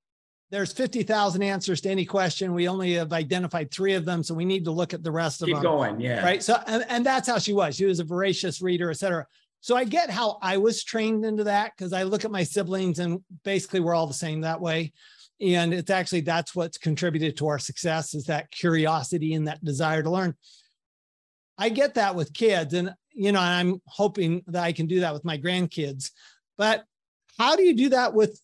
there's 0.51 0.73
50,000 0.73 1.43
answers 1.43 1.81
to 1.83 1.91
any 1.91 2.05
question. 2.05 2.55
We 2.55 2.69
only 2.69 2.95
have 2.95 3.13
identified 3.13 3.71
three 3.71 3.95
of 3.95 4.05
them. 4.05 4.25
So 4.25 4.35
we 4.35 4.45
need 4.45 4.65
to 4.65 4.73
look 4.73 4.93
at 4.93 5.03
the 5.05 5.13
rest 5.13 5.39
Keep 5.41 5.49
of 5.49 5.63
them. 5.63 5.63
Keep 5.63 5.71
going. 5.71 6.01
Yeah. 6.01 6.25
Right. 6.25 6.43
So, 6.43 6.61
and, 6.67 6.85
and 6.89 7.07
that's 7.07 7.29
how 7.29 7.39
she 7.39 7.53
was. 7.53 7.77
She 7.77 7.85
was 7.85 8.01
a 8.01 8.05
voracious 8.05 8.61
reader, 8.61 8.91
et 8.91 8.95
cetera. 8.95 9.27
So 9.61 9.77
I 9.77 9.85
get 9.85 10.11
how 10.11 10.39
I 10.43 10.57
was 10.57 10.83
trained 10.83 11.25
into 11.25 11.45
that 11.45 11.73
because 11.77 11.93
I 11.93 12.03
look 12.03 12.25
at 12.25 12.31
my 12.31 12.43
siblings 12.43 12.99
and 12.99 13.21
basically 13.45 13.81
we're 13.81 13.95
all 13.95 14.07
the 14.07 14.15
same 14.15 14.41
that 14.41 14.61
way. 14.61 14.93
And 15.41 15.73
it's 15.73 15.91
actually, 15.91 16.23
that's 16.23 16.55
what's 16.55 16.79
contributed 16.79 17.37
to 17.37 17.47
our 17.47 17.59
success 17.59 18.15
is 18.15 18.25
that 18.25 18.51
curiosity 18.51 19.35
and 19.35 19.47
that 19.47 19.65
desire 19.65 20.03
to 20.03 20.11
learn. 20.11 20.35
I 21.57 21.69
get 21.69 21.95
that 21.95 22.15
with 22.15 22.33
kids 22.33 22.75
and, 22.75 22.93
you 23.13 23.33
know, 23.33 23.41
I'm 23.41 23.81
hoping 23.87 24.43
that 24.49 24.65
I 24.65 24.73
can 24.73 24.87
do 24.87 25.01
that 25.01 25.13
with 25.13 25.25
my 25.25 25.39
grandkids, 25.39 26.11
but 26.59 26.85
how 27.39 27.55
do 27.55 27.63
you 27.63 27.75
do 27.75 27.91
that 27.91 28.15
with 28.15 28.41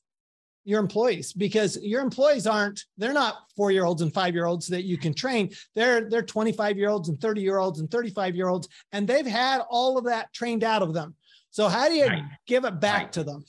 your 0.67 0.81
employees 0.81 1.33
because 1.33 1.79
your 1.81 2.03
employees 2.03 2.47
aren't 2.47 2.85
they're 2.99 3.13
not 3.13 3.37
four 3.57 3.71
year 3.71 3.85
olds 3.85 4.03
and 4.03 4.13
five 4.13 4.35
year 4.35 4.47
olds 4.47 4.67
that 4.67 4.83
you 4.83 4.99
can 4.99 5.15
train. 5.15 5.51
They're 5.77 6.11
they're 6.11 6.23
25 6.23 6.77
year 6.77 6.91
olds 6.91 7.09
and 7.09 7.19
30 7.21 7.41
year 7.41 7.59
olds 7.59 7.79
and 7.79 7.91
35 7.91 8.35
year 8.35 8.49
olds 8.49 8.69
and 8.93 9.07
they've 9.07 9.27
had 9.27 9.63
all 9.71 9.97
of 9.97 10.05
that 10.07 10.33
trained 10.33 10.65
out 10.65 10.83
of 10.83 10.93
them. 10.93 11.15
So 11.51 11.69
how 11.69 11.89
do 11.89 11.95
you 11.95 12.07
right. 12.07 12.25
give 12.47 12.65
it 12.65 12.81
back 12.81 13.03
right. 13.03 13.13
to 13.13 13.25
them? 13.25 13.45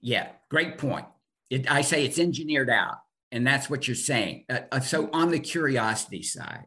Yeah 0.00 0.28
great 0.50 0.76
point. 0.76 1.06
It, 1.48 1.70
i 1.70 1.82
say 1.82 2.04
it's 2.04 2.18
engineered 2.18 2.68
out 2.68 2.96
and 3.30 3.46
that's 3.46 3.70
what 3.70 3.86
you're 3.86 3.94
saying. 3.94 4.44
Uh, 4.50 4.60
uh 4.72 4.80
so 4.80 5.08
on 5.12 5.30
the 5.30 5.38
curiosity 5.38 6.22
side 6.22 6.66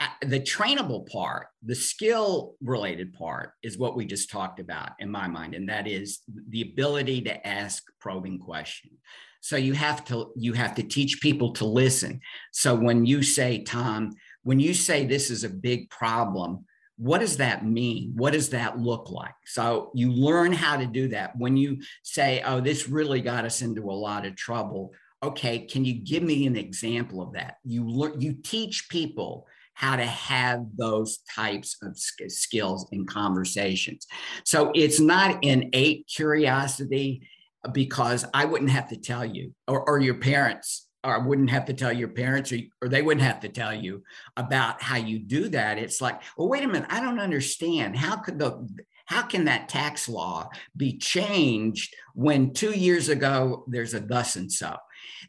Uh, 0.00 0.08
the 0.22 0.40
trainable 0.40 1.08
part, 1.08 1.46
the 1.62 1.74
skill 1.74 2.54
related 2.60 3.12
part 3.12 3.52
is 3.62 3.78
what 3.78 3.96
we 3.96 4.04
just 4.04 4.28
talked 4.30 4.58
about 4.58 4.90
in 4.98 5.08
my 5.08 5.28
mind, 5.28 5.54
and 5.54 5.68
that 5.68 5.86
is 5.86 6.20
the 6.48 6.62
ability 6.62 7.20
to 7.22 7.46
ask 7.46 7.84
probing 8.00 8.38
questions. 8.38 8.98
So 9.40 9.56
you 9.56 9.74
have 9.74 10.04
to 10.06 10.32
you 10.36 10.54
have 10.54 10.74
to 10.76 10.82
teach 10.82 11.20
people 11.20 11.52
to 11.54 11.64
listen. 11.64 12.20
So 12.50 12.74
when 12.74 13.06
you 13.06 13.22
say, 13.22 13.62
Tom, 13.62 14.16
when 14.42 14.58
you 14.58 14.74
say 14.74 15.04
this 15.04 15.30
is 15.30 15.44
a 15.44 15.50
big 15.50 15.90
problem, 15.90 16.64
what 16.96 17.18
does 17.18 17.36
that 17.36 17.64
mean? 17.64 18.12
What 18.16 18.32
does 18.32 18.50
that 18.50 18.78
look 18.78 19.10
like? 19.10 19.34
So 19.46 19.90
you 19.94 20.10
learn 20.12 20.52
how 20.52 20.76
to 20.76 20.86
do 20.86 21.08
that. 21.08 21.36
When 21.36 21.56
you 21.56 21.78
say, 22.02 22.42
oh, 22.44 22.60
this 22.60 22.88
really 22.88 23.20
got 23.20 23.44
us 23.44 23.62
into 23.62 23.90
a 23.90 23.92
lot 23.92 24.26
of 24.26 24.34
trouble. 24.34 24.92
Okay, 25.22 25.60
can 25.60 25.84
you 25.84 25.94
give 25.94 26.22
me 26.22 26.46
an 26.46 26.56
example 26.56 27.22
of 27.22 27.32
that? 27.32 27.56
You 27.64 27.88
learn, 27.88 28.20
you 28.20 28.34
teach 28.42 28.88
people 28.88 29.46
how 29.74 29.96
to 29.96 30.06
have 30.06 30.64
those 30.76 31.18
types 31.34 31.76
of 31.82 31.98
skills 31.98 32.88
in 32.92 33.04
conversations. 33.06 34.06
So 34.44 34.70
it's 34.74 35.00
not 35.00 35.42
innate 35.44 36.06
curiosity 36.06 37.28
uh, 37.64 37.70
because 37.70 38.24
I 38.32 38.44
wouldn't 38.44 38.70
have 38.70 38.88
to 38.88 38.96
tell 38.96 39.24
you, 39.24 39.52
or, 39.68 39.88
or 39.88 40.00
your 40.00 40.14
parents, 40.14 40.88
or 41.02 41.14
I 41.14 41.18
wouldn't 41.26 41.50
have 41.50 41.66
to 41.66 41.74
tell 41.74 41.92
your 41.92 42.08
parents, 42.08 42.52
or, 42.52 42.58
or 42.80 42.88
they 42.88 43.02
wouldn't 43.02 43.26
have 43.26 43.40
to 43.40 43.48
tell 43.48 43.74
you 43.74 44.04
about 44.36 44.80
how 44.80 44.96
you 44.96 45.18
do 45.18 45.48
that. 45.50 45.76
It's 45.78 46.00
like, 46.00 46.22
well, 46.36 46.48
wait 46.48 46.64
a 46.64 46.68
minute, 46.68 46.88
I 46.88 47.00
don't 47.00 47.20
understand. 47.20 47.96
How 47.96 48.16
could 48.16 48.38
the 48.38 48.66
how 49.06 49.20
can 49.20 49.44
that 49.44 49.68
tax 49.68 50.08
law 50.08 50.48
be 50.74 50.96
changed 50.96 51.94
when 52.14 52.54
two 52.54 52.70
years 52.70 53.10
ago 53.10 53.64
there's 53.68 53.92
a 53.92 54.00
thus 54.00 54.36
and 54.36 54.50
so? 54.50 54.76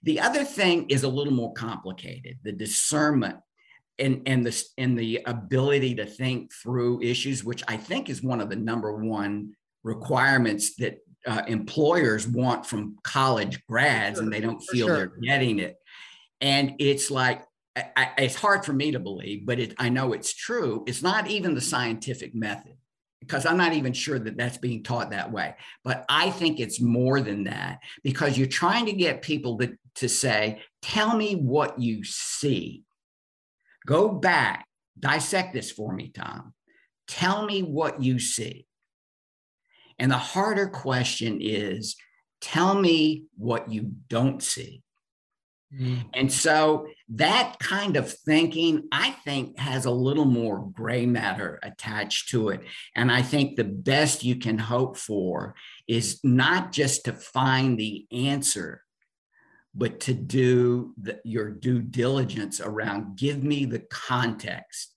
The 0.04 0.22
other 0.22 0.46
thing 0.46 0.90
is 0.90 1.04
a 1.04 1.10
little 1.10 1.34
more 1.34 1.54
complicated 1.54 2.38
the 2.44 2.54
discernment 2.54 3.38
and 4.00 4.22
and 4.26 4.46
the 4.46 4.64
and 4.78 4.98
the 4.98 5.22
ability 5.26 5.96
to 5.96 6.06
think 6.06 6.52
through 6.54 7.02
issues, 7.02 7.44
which 7.44 7.64
I 7.68 7.78
think 7.78 8.10
is 8.10 8.22
one 8.22 8.42
of 8.42 8.50
the 8.50 8.56
number 8.56 8.94
one 8.96 9.56
requirements 9.84 10.76
that 10.76 10.98
uh, 11.26 11.44
employers 11.48 12.28
want 12.28 12.66
from 12.66 12.98
college 13.04 13.66
grads, 13.68 14.20
and 14.20 14.32
they 14.32 14.42
don't 14.42 14.62
feel 14.62 14.88
sure. 14.88 14.98
they're 14.98 15.18
getting 15.22 15.60
it. 15.60 15.78
And 16.42 16.76
it's 16.80 17.10
like 17.10 17.44
I, 17.76 18.12
it's 18.18 18.36
hard 18.36 18.64
for 18.64 18.74
me 18.74 18.92
to 18.92 19.00
believe, 19.00 19.46
but 19.46 19.60
it, 19.60 19.74
I 19.78 19.90
know 19.90 20.14
it's 20.14 20.34
true. 20.34 20.84
It's 20.88 21.02
not 21.02 21.28
even 21.28 21.56
the 21.56 21.62
scientific 21.62 22.34
method 22.34 22.74
because 23.20 23.46
I'm 23.46 23.58
not 23.58 23.74
even 23.74 23.92
sure 23.92 24.20
that 24.20 24.38
that's 24.38 24.58
being 24.58 24.84
taught 24.84 25.10
that 25.10 25.32
way. 25.32 25.56
But 25.84 26.06
I 26.08 26.30
think 26.30 26.60
it's 26.60 26.80
more 26.80 27.20
than 27.20 27.46
that 27.46 27.80
because 28.04 28.38
you're 28.38 28.48
trying 28.48 28.86
to 28.86 28.94
get 28.94 29.22
people 29.22 29.58
to, 29.58 29.78
to 29.96 30.08
say, 30.08 30.62
tell 30.82 31.18
me 31.18 31.36
what 31.36 31.80
you 31.80 32.04
see 32.04 32.84
Go 33.86 34.10
back, 34.10 34.68
dissect 35.00 35.54
this 35.54 35.72
for 35.72 35.94
me, 35.94 36.10
Tom. 36.10 36.54
Tell 37.08 37.46
me 37.46 37.62
what 37.62 38.02
you 38.02 38.20
see. 38.20 38.68
And 40.00 40.12
the 40.12 40.18
harder 40.18 40.68
question 40.68 41.40
is 41.40 41.96
tell 42.42 42.76
me 42.76 43.26
what 43.38 43.72
you 43.72 43.92
don't 44.10 44.42
see. 44.42 44.82
Mm. 45.74 46.06
And 46.14 46.32
so 46.32 46.88
that 47.10 47.58
kind 47.60 47.98
of 47.98 48.12
thinking, 48.12 48.88
I 48.92 49.12
think, 49.12 49.58
has 49.60 49.86
a 49.86 49.92
little 49.92 50.26
more 50.26 50.70
gray 50.72 51.06
matter 51.06 51.60
attached 51.64 52.30
to 52.30 52.50
it. 52.50 52.62
And 52.96 53.12
I 53.12 53.22
think 53.22 53.56
the 53.56 53.64
best 53.64 54.24
you 54.24 54.38
can 54.38 54.58
hope 54.58 54.98
for 54.98 55.56
is 55.88 56.20
not 56.24 56.72
just 56.72 57.06
to 57.06 57.14
find 57.14 57.80
the 57.80 58.06
answer, 58.12 58.82
but 59.78 60.00
to 60.00 60.14
do 60.14 60.94
the, 61.02 61.20
your 61.24 61.50
due 61.50 61.82
diligence 61.82 62.62
around 62.62 63.18
give 63.18 63.44
me 63.44 63.66
the 63.66 63.80
context 63.90 64.96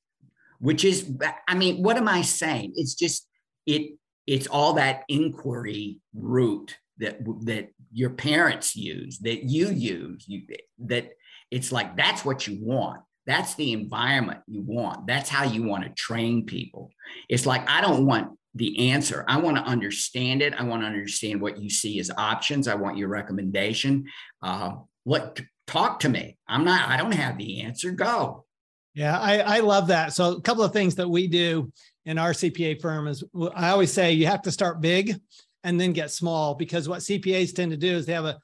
which 0.60 0.84
is 0.84 1.10
i 1.46 1.54
mean 1.54 1.82
what 1.82 1.96
am 1.96 2.08
i 2.08 2.22
saying? 2.22 2.72
It's 2.76 2.94
just 2.94 3.26
it 3.66 3.98
it's 4.26 4.46
all 4.46 4.74
that 4.74 5.04
inquiry 5.08 5.98
route 6.14 6.76
that 6.98 7.18
that 7.44 7.68
your 7.92 8.10
parents 8.10 8.76
use 8.76 9.18
that 9.20 9.44
you 9.44 9.70
use 9.70 10.24
you 10.26 10.42
that 10.78 11.12
it's 11.50 11.72
like 11.72 11.96
that's 11.96 12.24
what 12.24 12.46
you 12.46 12.58
want. 12.60 13.00
That's 13.26 13.54
the 13.54 13.72
environment 13.72 14.40
you 14.46 14.62
want. 14.62 15.06
That's 15.06 15.28
how 15.28 15.44
you 15.44 15.62
want 15.62 15.84
to 15.84 15.90
train 15.90 16.44
people. 16.44 16.90
It's 17.28 17.46
like 17.46 17.68
i 17.68 17.80
don't 17.80 18.06
want 18.06 18.36
the 18.54 18.90
answer. 18.90 19.24
I 19.28 19.38
want 19.38 19.56
to 19.56 19.62
understand 19.62 20.42
it. 20.42 20.54
I 20.54 20.64
want 20.64 20.82
to 20.82 20.86
understand 20.86 21.40
what 21.40 21.58
you 21.58 21.70
see 21.70 22.00
as 22.00 22.10
options. 22.16 22.68
I 22.68 22.74
want 22.74 22.96
your 22.96 23.08
recommendation. 23.08 24.06
Uh, 24.42 24.76
what 25.04 25.40
talk 25.66 26.00
to 26.00 26.08
me? 26.08 26.36
I'm 26.48 26.64
not. 26.64 26.88
I 26.88 26.96
don't 26.96 27.12
have 27.12 27.38
the 27.38 27.62
answer. 27.62 27.90
Go. 27.90 28.44
Yeah, 28.94 29.18
I, 29.18 29.38
I 29.38 29.60
love 29.60 29.88
that. 29.88 30.12
So 30.12 30.32
a 30.32 30.40
couple 30.40 30.64
of 30.64 30.72
things 30.72 30.96
that 30.96 31.08
we 31.08 31.28
do 31.28 31.70
in 32.04 32.18
our 32.18 32.32
CPA 32.32 32.80
firm 32.80 33.06
is 33.06 33.22
I 33.54 33.70
always 33.70 33.92
say 33.92 34.12
you 34.12 34.26
have 34.26 34.42
to 34.42 34.50
start 34.50 34.80
big 34.80 35.20
and 35.62 35.80
then 35.80 35.92
get 35.92 36.10
small 36.10 36.54
because 36.54 36.88
what 36.88 37.00
CPAs 37.00 37.54
tend 37.54 37.70
to 37.70 37.76
do 37.76 37.94
is 37.94 38.06
they 38.06 38.14
have 38.14 38.24
a 38.24 38.38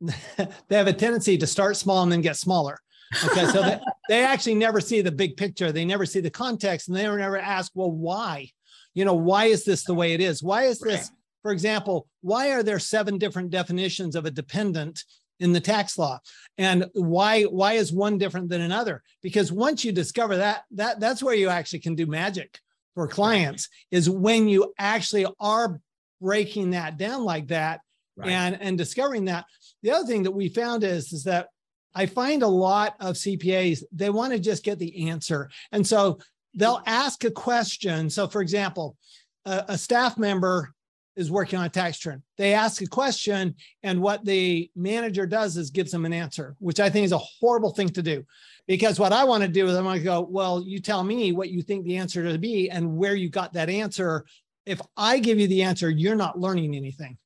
they 0.68 0.76
have 0.76 0.86
a 0.86 0.92
tendency 0.92 1.36
to 1.36 1.46
start 1.46 1.76
small 1.76 2.02
and 2.02 2.12
then 2.12 2.20
get 2.20 2.36
smaller. 2.36 2.78
Okay, 3.24 3.46
so 3.46 3.62
they, 3.62 3.80
they 4.08 4.24
actually 4.24 4.54
never 4.54 4.80
see 4.80 5.00
the 5.00 5.12
big 5.12 5.36
picture. 5.36 5.70
They 5.70 5.84
never 5.84 6.06
see 6.06 6.20
the 6.20 6.30
context, 6.30 6.88
and 6.88 6.96
they 6.96 7.02
never 7.02 7.38
ask, 7.38 7.72
well, 7.74 7.90
why? 7.90 8.50
you 8.98 9.04
know, 9.04 9.14
why 9.14 9.44
is 9.44 9.64
this 9.64 9.84
the 9.84 9.94
way 9.94 10.12
it 10.12 10.20
is? 10.20 10.42
Why 10.42 10.64
is 10.64 10.80
this, 10.80 11.10
for 11.42 11.52
example, 11.52 12.08
why 12.20 12.50
are 12.50 12.64
there 12.64 12.80
seven 12.80 13.16
different 13.16 13.50
definitions 13.50 14.16
of 14.16 14.24
a 14.24 14.30
dependent 14.32 15.04
in 15.38 15.52
the 15.52 15.60
tax 15.60 15.96
law? 15.96 16.18
And 16.56 16.86
why 16.94 17.44
why 17.44 17.74
is 17.74 17.92
one 17.92 18.18
different 18.18 18.48
than 18.48 18.60
another? 18.60 19.04
Because 19.22 19.52
once 19.52 19.84
you 19.84 19.92
discover 19.92 20.38
that, 20.38 20.64
that 20.72 20.98
that's 20.98 21.22
where 21.22 21.36
you 21.36 21.48
actually 21.48 21.78
can 21.78 21.94
do 21.94 22.06
magic 22.06 22.58
for 22.96 23.06
clients 23.06 23.68
is 23.92 24.10
when 24.10 24.48
you 24.48 24.74
actually 24.80 25.26
are 25.38 25.80
breaking 26.20 26.70
that 26.70 26.98
down 26.98 27.22
like 27.22 27.46
that 27.48 27.80
right. 28.16 28.30
and 28.30 28.60
and 28.60 28.76
discovering 28.76 29.26
that. 29.26 29.44
The 29.84 29.92
other 29.92 30.08
thing 30.08 30.24
that 30.24 30.32
we 30.32 30.48
found 30.48 30.82
is 30.82 31.12
is 31.12 31.22
that 31.22 31.50
I 31.94 32.06
find 32.06 32.42
a 32.42 32.48
lot 32.48 32.94
of 33.00 33.16
CPAs 33.16 33.82
they 33.92 34.10
want 34.10 34.32
to 34.32 34.38
just 34.38 34.64
get 34.64 34.78
the 34.78 35.08
answer. 35.08 35.50
And 35.72 35.86
so 35.86 36.18
they'll 36.54 36.82
ask 36.86 37.24
a 37.24 37.30
question. 37.30 38.10
So 38.10 38.28
for 38.28 38.40
example, 38.40 38.96
a, 39.44 39.64
a 39.68 39.78
staff 39.78 40.18
member 40.18 40.74
is 41.18 41.32
working 41.32 41.58
on 41.58 41.64
a 41.64 41.68
tax 41.68 42.04
return. 42.06 42.22
They 42.36 42.54
ask 42.54 42.80
a 42.80 42.86
question, 42.86 43.56
and 43.82 44.00
what 44.00 44.24
the 44.24 44.70
manager 44.76 45.26
does 45.26 45.56
is 45.56 45.70
gives 45.70 45.90
them 45.90 46.04
an 46.04 46.12
answer, 46.12 46.54
which 46.60 46.78
I 46.78 46.88
think 46.88 47.06
is 47.06 47.12
a 47.12 47.18
horrible 47.18 47.74
thing 47.74 47.88
to 47.90 48.02
do. 48.02 48.24
Because 48.68 49.00
what 49.00 49.12
I 49.12 49.24
want 49.24 49.42
to 49.42 49.48
do 49.48 49.66
is 49.66 49.76
I 49.76 49.82
want 49.82 49.98
to 49.98 50.04
go, 50.04 50.20
well, 50.20 50.62
you 50.64 50.78
tell 50.78 51.02
me 51.02 51.32
what 51.32 51.50
you 51.50 51.60
think 51.62 51.84
the 51.84 51.96
answer 51.96 52.22
to 52.22 52.38
be 52.38 52.70
and 52.70 52.96
where 52.96 53.16
you 53.16 53.30
got 53.30 53.54
that 53.54 53.68
answer. 53.68 54.26
If 54.64 54.80
I 54.96 55.18
give 55.18 55.40
you 55.40 55.48
the 55.48 55.64
answer, 55.64 55.90
you're 55.90 56.14
not 56.14 56.38
learning 56.38 56.76
anything. 56.76 57.18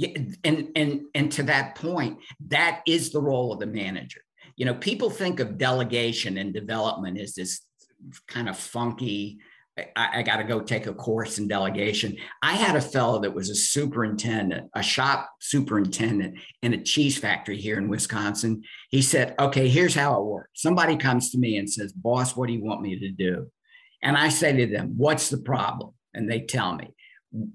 Yeah, 0.00 0.18
and 0.44 0.68
and 0.76 1.02
and 1.14 1.30
to 1.32 1.42
that 1.42 1.74
point, 1.74 2.20
that 2.48 2.80
is 2.86 3.10
the 3.10 3.20
role 3.20 3.52
of 3.52 3.60
the 3.60 3.66
manager. 3.66 4.22
You 4.56 4.64
know, 4.64 4.72
people 4.74 5.10
think 5.10 5.40
of 5.40 5.58
delegation 5.58 6.38
and 6.38 6.54
development 6.54 7.18
as 7.18 7.34
this 7.34 7.60
kind 8.26 8.48
of 8.48 8.56
funky 8.56 9.40
I, 9.96 10.08
I 10.14 10.22
got 10.22 10.36
to 10.36 10.44
go 10.44 10.60
take 10.60 10.86
a 10.86 10.94
course 10.94 11.38
in 11.38 11.48
delegation. 11.48 12.16
I 12.42 12.54
had 12.54 12.76
a 12.76 12.80
fellow 12.80 13.20
that 13.20 13.34
was 13.34 13.50
a 13.50 13.54
superintendent, 13.54 14.70
a 14.74 14.82
shop 14.82 15.28
superintendent 15.38 16.38
in 16.62 16.72
a 16.72 16.82
cheese 16.82 17.18
factory 17.18 17.58
here 17.58 17.76
in 17.76 17.88
Wisconsin. 17.88 18.62
He 18.88 19.02
said, 19.02 19.34
Okay, 19.38 19.68
here's 19.68 19.94
how 19.94 20.18
it 20.18 20.24
works. 20.24 20.62
Somebody 20.62 20.96
comes 20.96 21.30
to 21.32 21.38
me 21.38 21.58
and 21.58 21.70
says, 21.70 21.92
Boss, 21.92 22.36
what 22.36 22.46
do 22.46 22.54
you 22.54 22.64
want 22.64 22.80
me 22.80 22.98
to 22.98 23.10
do? 23.10 23.50
And 24.02 24.16
I 24.16 24.30
say 24.30 24.56
to 24.56 24.66
them, 24.66 24.94
What's 24.96 25.28
the 25.28 25.38
problem? 25.38 25.92
And 26.14 26.30
they 26.30 26.40
tell 26.40 26.74
me, 26.74 26.88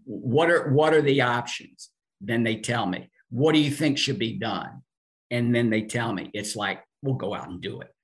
What 0.05 0.51
are, 0.51 0.71
what 0.71 0.93
are 0.93 1.01
the 1.01 1.21
options? 1.21 1.89
Then 2.21 2.43
they 2.43 2.57
tell 2.57 2.85
me, 2.85 3.09
What 3.29 3.53
do 3.53 3.59
you 3.59 3.71
think 3.71 3.97
should 3.97 4.19
be 4.19 4.37
done? 4.37 4.81
And 5.31 5.53
then 5.53 5.69
they 5.69 5.83
tell 5.83 6.13
me, 6.13 6.29
It's 6.33 6.55
like, 6.55 6.83
We'll 7.01 7.15
go 7.15 7.33
out 7.33 7.49
and 7.49 7.61
do 7.61 7.81
it. 7.81 7.95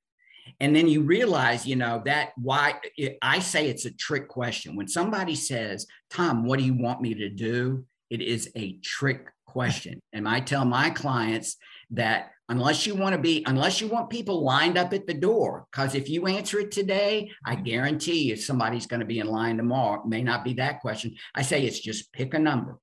And 0.59 0.75
then 0.75 0.87
you 0.87 1.01
realize, 1.01 1.65
you 1.65 1.75
know, 1.75 2.01
that 2.05 2.31
why 2.35 2.75
I 3.21 3.39
say 3.39 3.67
it's 3.67 3.85
a 3.85 3.91
trick 3.91 4.27
question. 4.27 4.75
When 4.75 4.87
somebody 4.87 5.35
says, 5.35 5.87
Tom, 6.09 6.45
what 6.45 6.59
do 6.59 6.65
you 6.65 6.73
want 6.73 7.01
me 7.01 7.13
to 7.15 7.29
do? 7.29 7.85
It 8.09 8.21
is 8.21 8.51
a 8.55 8.77
trick 8.79 9.27
question. 9.45 9.99
And 10.13 10.27
I 10.27 10.39
tell 10.39 10.65
my 10.65 10.89
clients 10.89 11.57
that 11.91 12.31
unless 12.49 12.85
you 12.85 12.95
want 12.95 13.15
to 13.15 13.21
be, 13.21 13.43
unless 13.47 13.79
you 13.79 13.87
want 13.87 14.09
people 14.09 14.43
lined 14.43 14.77
up 14.77 14.93
at 14.93 15.07
the 15.07 15.13
door, 15.13 15.65
because 15.71 15.95
if 15.95 16.09
you 16.09 16.27
answer 16.27 16.59
it 16.59 16.71
today, 16.71 17.31
I 17.45 17.55
guarantee 17.55 18.23
you 18.23 18.35
somebody's 18.35 18.87
going 18.87 18.99
to 18.99 19.05
be 19.05 19.19
in 19.19 19.27
line 19.27 19.57
tomorrow. 19.57 20.01
It 20.01 20.09
may 20.09 20.21
not 20.21 20.43
be 20.43 20.53
that 20.55 20.81
question. 20.81 21.15
I 21.33 21.41
say 21.43 21.63
it's 21.63 21.79
just 21.79 22.11
pick 22.13 22.33
a 22.33 22.39
number. 22.39 22.77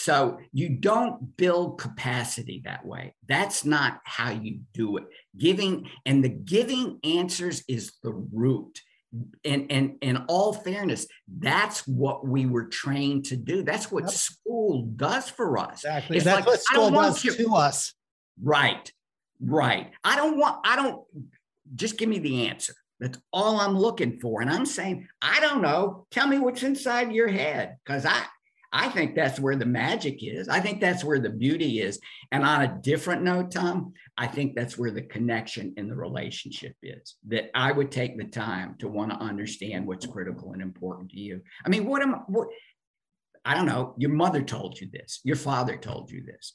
So 0.00 0.38
you 0.52 0.68
don't 0.68 1.36
build 1.36 1.80
capacity 1.80 2.62
that 2.64 2.86
way. 2.86 3.16
That's 3.26 3.64
not 3.64 3.98
how 4.04 4.30
you 4.30 4.60
do 4.72 4.96
it. 4.96 5.06
Giving 5.36 5.90
and 6.06 6.22
the 6.22 6.28
giving 6.28 7.00
answers 7.02 7.64
is 7.66 7.94
the 8.04 8.12
root. 8.12 8.80
And 9.44 9.72
and 9.72 9.96
in 10.00 10.18
all 10.28 10.52
fairness, 10.52 11.08
that's 11.26 11.84
what 11.88 12.24
we 12.24 12.46
were 12.46 12.66
trained 12.66 13.24
to 13.26 13.36
do. 13.36 13.64
That's 13.64 13.90
what 13.90 14.04
yep. 14.04 14.12
school 14.12 14.82
does 14.94 15.28
for 15.30 15.58
us. 15.58 15.78
Exactly. 15.84 16.16
It's 16.18 16.24
that's 16.24 16.36
like, 16.36 16.46
what 16.46 16.60
school 16.60 16.90
does 16.92 17.20
to 17.20 17.54
us. 17.56 17.92
Right. 18.40 18.92
Right. 19.40 19.90
I 20.04 20.14
don't 20.14 20.38
want, 20.38 20.60
I 20.64 20.76
don't 20.76 21.02
just 21.74 21.98
give 21.98 22.08
me 22.08 22.20
the 22.20 22.46
answer. 22.46 22.74
That's 23.00 23.18
all 23.32 23.58
I'm 23.58 23.76
looking 23.76 24.20
for. 24.20 24.42
And 24.42 24.50
I'm 24.50 24.66
saying, 24.66 25.08
I 25.20 25.40
don't 25.40 25.60
know. 25.60 26.06
Tell 26.12 26.28
me 26.28 26.38
what's 26.38 26.62
inside 26.62 27.12
your 27.12 27.28
head. 27.28 27.78
Because 27.84 28.06
I 28.06 28.24
I 28.72 28.88
think 28.90 29.14
that's 29.14 29.40
where 29.40 29.56
the 29.56 29.66
magic 29.66 30.18
is. 30.22 30.48
I 30.48 30.60
think 30.60 30.80
that's 30.80 31.02
where 31.02 31.18
the 31.18 31.30
beauty 31.30 31.80
is. 31.80 31.98
And 32.32 32.44
on 32.44 32.62
a 32.62 32.78
different 32.82 33.22
note, 33.22 33.50
Tom, 33.50 33.94
I 34.16 34.26
think 34.26 34.54
that's 34.54 34.76
where 34.76 34.90
the 34.90 35.02
connection 35.02 35.72
in 35.76 35.88
the 35.88 35.96
relationship 35.96 36.74
is. 36.82 37.16
That 37.28 37.50
I 37.54 37.72
would 37.72 37.90
take 37.90 38.18
the 38.18 38.24
time 38.24 38.76
to 38.80 38.88
want 38.88 39.10
to 39.12 39.18
understand 39.18 39.86
what's 39.86 40.06
critical 40.06 40.52
and 40.52 40.60
important 40.60 41.10
to 41.10 41.18
you. 41.18 41.40
I 41.64 41.70
mean, 41.70 41.86
what 41.86 42.02
am 42.02 42.12
what 42.26 42.48
I 43.44 43.54
don't 43.54 43.66
know, 43.66 43.94
your 43.96 44.10
mother 44.10 44.42
told 44.42 44.78
you 44.78 44.88
this, 44.92 45.20
your 45.24 45.36
father 45.36 45.78
told 45.78 46.10
you 46.10 46.22
this. 46.24 46.52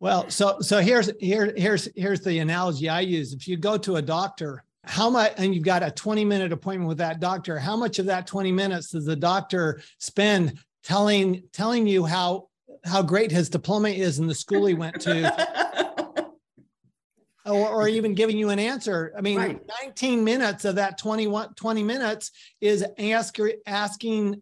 Well, 0.00 0.30
so 0.30 0.60
so 0.60 0.80
here's 0.80 1.10
here 1.20 1.52
here's 1.56 1.88
here's 1.94 2.20
the 2.20 2.38
analogy 2.38 2.88
I 2.88 3.00
use. 3.00 3.34
If 3.34 3.46
you 3.46 3.56
go 3.56 3.76
to 3.78 3.96
a 3.96 4.02
doctor 4.02 4.64
how 4.86 5.10
much 5.10 5.32
and 5.36 5.54
you've 5.54 5.64
got 5.64 5.82
a 5.82 5.90
20 5.90 6.24
minute 6.24 6.52
appointment 6.52 6.88
with 6.88 6.98
that 6.98 7.18
doctor 7.18 7.58
how 7.58 7.76
much 7.76 7.98
of 7.98 8.06
that 8.06 8.26
20 8.26 8.52
minutes 8.52 8.90
does 8.90 9.04
the 9.04 9.16
doctor 9.16 9.80
spend 9.98 10.56
telling 10.86 11.42
telling 11.52 11.84
you 11.84 12.04
how 12.04 12.46
how 12.84 13.02
great 13.02 13.32
his 13.32 13.48
diploma 13.48 13.88
is 13.88 14.20
in 14.20 14.28
the 14.28 14.34
school 14.34 14.66
he 14.66 14.74
went 14.74 15.00
to 15.00 16.24
or, 17.44 17.68
or, 17.68 17.88
even 17.88 18.14
giving 18.14 18.38
you 18.38 18.50
an 18.50 18.60
answer 18.60 19.12
i 19.18 19.20
mean 19.20 19.36
right. 19.36 19.60
19 19.82 20.22
minutes 20.22 20.64
of 20.64 20.76
that 20.76 20.96
21 20.96 21.54
20 21.54 21.82
minutes 21.82 22.30
is 22.60 22.84
ask, 22.98 23.36
asking 23.66 24.40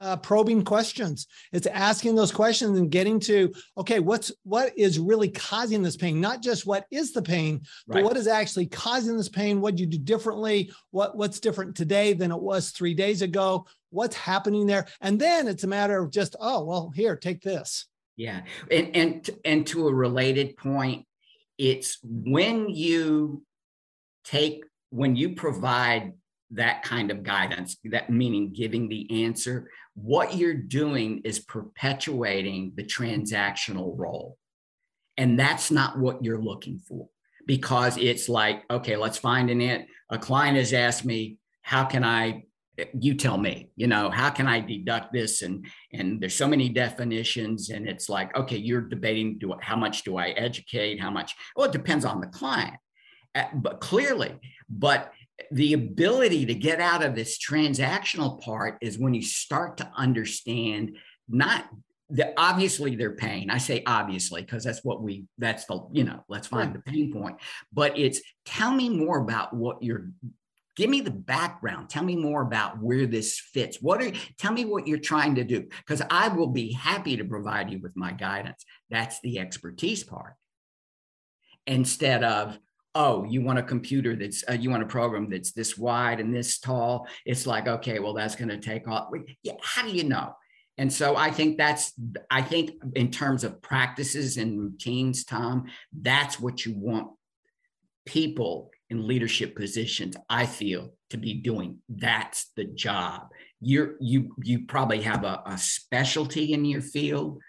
uh, 0.00 0.16
probing 0.16 0.64
questions. 0.64 1.26
It's 1.52 1.66
asking 1.66 2.14
those 2.14 2.32
questions 2.32 2.78
and 2.78 2.90
getting 2.90 3.18
to 3.20 3.52
okay, 3.78 4.00
what's 4.00 4.32
what 4.42 4.76
is 4.76 4.98
really 4.98 5.28
causing 5.28 5.82
this 5.82 5.96
pain? 5.96 6.20
Not 6.20 6.42
just 6.42 6.66
what 6.66 6.86
is 6.90 7.12
the 7.12 7.22
pain, 7.22 7.62
right. 7.86 7.96
but 7.96 8.04
what 8.04 8.16
is 8.16 8.26
actually 8.26 8.66
causing 8.66 9.16
this 9.16 9.28
pain? 9.28 9.60
What 9.60 9.76
do 9.76 9.82
you 9.82 9.88
do 9.88 9.98
differently? 9.98 10.70
What 10.90 11.16
what's 11.16 11.40
different 11.40 11.76
today 11.76 12.12
than 12.12 12.30
it 12.30 12.40
was 12.40 12.70
three 12.70 12.94
days 12.94 13.22
ago? 13.22 13.66
What's 13.90 14.16
happening 14.16 14.66
there? 14.66 14.86
And 15.00 15.18
then 15.18 15.48
it's 15.48 15.64
a 15.64 15.68
matter 15.68 16.02
of 16.02 16.10
just 16.10 16.36
oh 16.40 16.64
well, 16.64 16.92
here, 16.94 17.16
take 17.16 17.42
this. 17.42 17.86
Yeah, 18.16 18.42
and 18.70 18.96
and 18.96 19.30
and 19.44 19.66
to 19.68 19.88
a 19.88 19.94
related 19.94 20.56
point, 20.56 21.06
it's 21.58 21.98
when 22.02 22.68
you 22.68 23.42
take 24.24 24.64
when 24.90 25.16
you 25.16 25.34
provide 25.34 26.12
that 26.52 26.82
kind 26.82 27.10
of 27.10 27.22
guidance, 27.22 27.76
that 27.84 28.10
meaning 28.10 28.52
giving 28.52 28.88
the 28.88 29.24
answer, 29.24 29.70
what 29.94 30.34
you're 30.34 30.54
doing 30.54 31.22
is 31.24 31.40
perpetuating 31.40 32.72
the 32.76 32.84
transactional 32.84 33.94
role. 33.96 34.36
And 35.16 35.38
that's 35.38 35.70
not 35.70 35.98
what 35.98 36.22
you're 36.22 36.40
looking 36.40 36.78
for 36.78 37.08
because 37.46 37.96
it's 37.96 38.28
like, 38.28 38.62
okay, 38.70 38.96
let's 38.96 39.18
find 39.18 39.50
an 39.50 39.60
it. 39.60 39.86
A 40.10 40.18
client 40.18 40.56
has 40.56 40.72
asked 40.72 41.04
me, 41.04 41.38
how 41.62 41.84
can 41.84 42.04
I, 42.04 42.44
you 43.00 43.14
tell 43.14 43.38
me, 43.38 43.70
you 43.76 43.86
know, 43.86 44.10
how 44.10 44.28
can 44.30 44.46
I 44.46 44.60
deduct 44.60 45.12
this? 45.12 45.42
And, 45.42 45.66
and 45.92 46.20
there's 46.20 46.34
so 46.34 46.46
many 46.46 46.68
definitions 46.68 47.70
and 47.70 47.88
it's 47.88 48.08
like, 48.08 48.36
okay, 48.36 48.58
you're 48.58 48.82
debating, 48.82 49.38
do, 49.38 49.54
how 49.60 49.76
much 49.76 50.04
do 50.04 50.18
I 50.18 50.28
educate? 50.30 51.00
How 51.00 51.10
much? 51.10 51.34
Well, 51.56 51.66
it 51.66 51.72
depends 51.72 52.04
on 52.04 52.20
the 52.20 52.26
client, 52.26 52.74
uh, 53.34 53.44
but 53.54 53.80
clearly, 53.80 54.34
but 54.68 55.12
the 55.50 55.74
ability 55.74 56.46
to 56.46 56.54
get 56.54 56.80
out 56.80 57.04
of 57.04 57.14
this 57.14 57.38
transactional 57.38 58.40
part 58.40 58.78
is 58.80 58.98
when 58.98 59.14
you 59.14 59.22
start 59.22 59.76
to 59.78 59.90
understand 59.96 60.96
not 61.28 61.66
the 62.08 62.32
obviously 62.36 62.94
they're 62.94 63.16
paying 63.16 63.50
i 63.50 63.58
say 63.58 63.82
obviously 63.86 64.40
because 64.40 64.62
that's 64.62 64.84
what 64.84 65.02
we 65.02 65.24
that's 65.38 65.64
the 65.66 65.86
you 65.92 66.04
know 66.04 66.24
let's 66.28 66.46
find 66.46 66.72
right. 66.74 66.84
the 66.84 66.90
pain 66.90 67.12
point. 67.12 67.36
But 67.72 67.98
it's 67.98 68.20
tell 68.44 68.72
me 68.72 68.88
more 68.88 69.18
about 69.18 69.52
what 69.54 69.82
you're 69.82 70.08
give 70.76 70.90
me 70.90 71.00
the 71.00 71.10
background. 71.10 71.88
Tell 71.88 72.04
me 72.04 72.16
more 72.16 72.42
about 72.42 72.80
where 72.80 73.06
this 73.06 73.40
fits. 73.40 73.78
What 73.80 74.02
are 74.02 74.12
tell 74.38 74.52
me 74.52 74.64
what 74.64 74.86
you're 74.86 74.98
trying 74.98 75.34
to 75.36 75.44
do 75.44 75.62
because 75.62 76.02
i 76.10 76.28
will 76.28 76.48
be 76.48 76.72
happy 76.72 77.16
to 77.16 77.24
provide 77.24 77.70
you 77.70 77.80
with 77.80 77.96
my 77.96 78.12
guidance. 78.12 78.64
That's 78.90 79.20
the 79.20 79.38
expertise 79.38 80.04
part. 80.04 80.34
Instead 81.66 82.22
of 82.22 82.58
oh 82.96 83.24
you 83.24 83.42
want 83.42 83.58
a 83.58 83.62
computer 83.62 84.16
that's 84.16 84.42
uh, 84.48 84.54
you 84.54 84.70
want 84.70 84.82
a 84.82 84.86
program 84.86 85.28
that's 85.30 85.52
this 85.52 85.76
wide 85.78 86.20
and 86.20 86.34
this 86.34 86.58
tall? 86.58 87.06
It's 87.24 87.46
like 87.46 87.68
okay 87.68 87.98
well 87.98 88.14
that's 88.14 88.36
going 88.36 88.48
to 88.48 88.58
take 88.58 88.88
off. 88.88 89.10
Yeah 89.42 89.54
how 89.62 89.82
do 89.82 89.90
you 89.90 90.04
know? 90.04 90.34
And 90.78 90.92
so 90.92 91.16
i 91.16 91.30
think 91.30 91.56
that's 91.56 91.92
i 92.30 92.42
think 92.42 92.72
in 92.94 93.10
terms 93.10 93.44
of 93.44 93.62
practices 93.62 94.36
and 94.36 94.60
routines 94.60 95.24
tom 95.24 95.64
that's 95.90 96.38
what 96.38 96.66
you 96.66 96.74
want 96.76 97.08
people 98.04 98.70
in 98.90 99.06
leadership 99.06 99.56
positions 99.56 100.16
i 100.28 100.44
feel 100.44 100.92
to 101.10 101.16
be 101.16 101.34
doing. 101.34 101.78
That's 101.88 102.50
the 102.56 102.64
job. 102.64 103.28
You're 103.60 103.94
you 104.00 104.34
you 104.42 104.66
probably 104.66 105.02
have 105.02 105.24
a, 105.24 105.42
a 105.46 105.56
specialty 105.56 106.52
in 106.52 106.64
your 106.64 106.82
field 106.82 107.40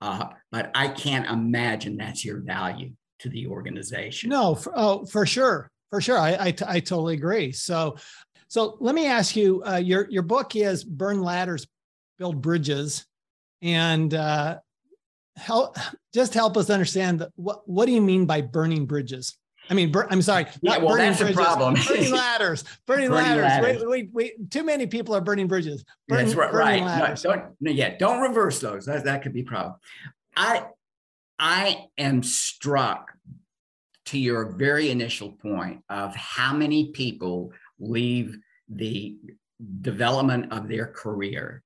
uh, 0.00 0.26
but 0.52 0.70
i 0.74 0.88
can't 0.88 1.28
imagine 1.28 1.96
that's 1.96 2.24
your 2.24 2.40
value 2.40 2.92
to 3.20 3.28
the 3.28 3.46
organization. 3.46 4.30
No, 4.30 4.54
for, 4.54 4.72
oh, 4.76 5.04
for 5.06 5.26
sure, 5.26 5.70
for 5.90 6.00
sure. 6.00 6.18
I, 6.18 6.30
I, 6.32 6.54
I 6.66 6.80
totally 6.80 7.14
agree. 7.14 7.52
So, 7.52 7.96
so 8.48 8.76
let 8.80 8.94
me 8.94 9.06
ask 9.06 9.36
you. 9.36 9.62
Uh, 9.64 9.76
your 9.76 10.08
your 10.10 10.22
book 10.22 10.56
is 10.56 10.84
Burn 10.84 11.20
Ladders, 11.20 11.66
Build 12.18 12.40
Bridges. 12.40 13.06
and 13.62 14.12
uh, 14.14 14.58
help 15.36 15.76
just 16.14 16.34
help 16.34 16.56
us 16.56 16.70
understand 16.70 17.26
what 17.36 17.68
what 17.68 17.86
do 17.86 17.92
you 17.92 18.00
mean 18.00 18.26
by 18.26 18.40
burning 18.40 18.86
bridges? 18.86 19.36
I 19.68 19.74
mean, 19.74 19.90
bur- 19.90 20.06
I'm 20.10 20.22
sorry. 20.22 20.46
Yeah, 20.60 20.78
well, 20.78 20.96
that's 20.96 21.18
bridges, 21.18 21.36
the 21.36 21.42
problem. 21.42 21.74
burning 21.88 22.12
ladders, 22.12 22.64
burning, 22.86 23.08
burning 23.10 23.24
ladders. 23.30 23.44
ladders. 23.44 23.82
Wait, 23.82 23.88
wait, 23.88 24.10
wait. 24.12 24.50
Too 24.50 24.62
many 24.62 24.86
people 24.86 25.14
are 25.16 25.20
burning 25.20 25.48
bridges. 25.48 25.84
Burn, 26.06 26.24
that's 26.24 26.36
right. 26.36 26.52
right. 26.52 26.80
No, 26.80 27.14
don't, 27.16 27.44
no, 27.60 27.70
yeah, 27.72 27.96
don't 27.98 28.20
reverse 28.20 28.60
those. 28.60 28.86
That, 28.86 29.04
that 29.04 29.22
could 29.22 29.32
be 29.32 29.40
a 29.40 29.44
problem. 29.44 29.74
I, 30.36 30.66
I 31.38 31.86
am 31.98 32.22
struck 32.22 33.12
to 34.06 34.18
your 34.18 34.52
very 34.52 34.90
initial 34.90 35.32
point 35.32 35.82
of 35.88 36.14
how 36.14 36.54
many 36.54 36.92
people 36.92 37.52
leave 37.78 38.38
the 38.68 39.16
development 39.80 40.52
of 40.52 40.68
their 40.68 40.86
career 40.86 41.62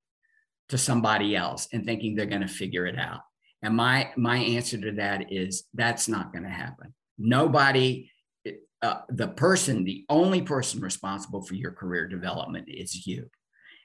to 0.70 0.78
somebody 0.78 1.37
else 1.37 1.68
and 1.72 1.85
thinking 1.85 2.14
they're 2.14 2.26
going 2.26 2.40
to 2.40 2.48
figure 2.48 2.87
it 2.87 2.98
out. 2.98 3.20
And 3.62 3.76
my 3.76 4.11
my 4.16 4.38
answer 4.38 4.80
to 4.80 4.92
that 4.92 5.30
is 5.33 5.64
that's 5.74 6.09
not 6.09 6.33
going 6.33 6.44
to 6.44 6.50
happen. 6.50 6.94
Nobody, 7.18 8.11
uh, 8.80 9.00
the 9.11 9.28
person, 9.28 9.85
the 9.85 10.06
only 10.09 10.40
person 10.40 10.80
responsible 10.80 11.42
for 11.42 11.54
your 11.54 11.72
career 11.72 12.09
development 12.09 12.68
is 12.68 13.06
you. 13.06 13.28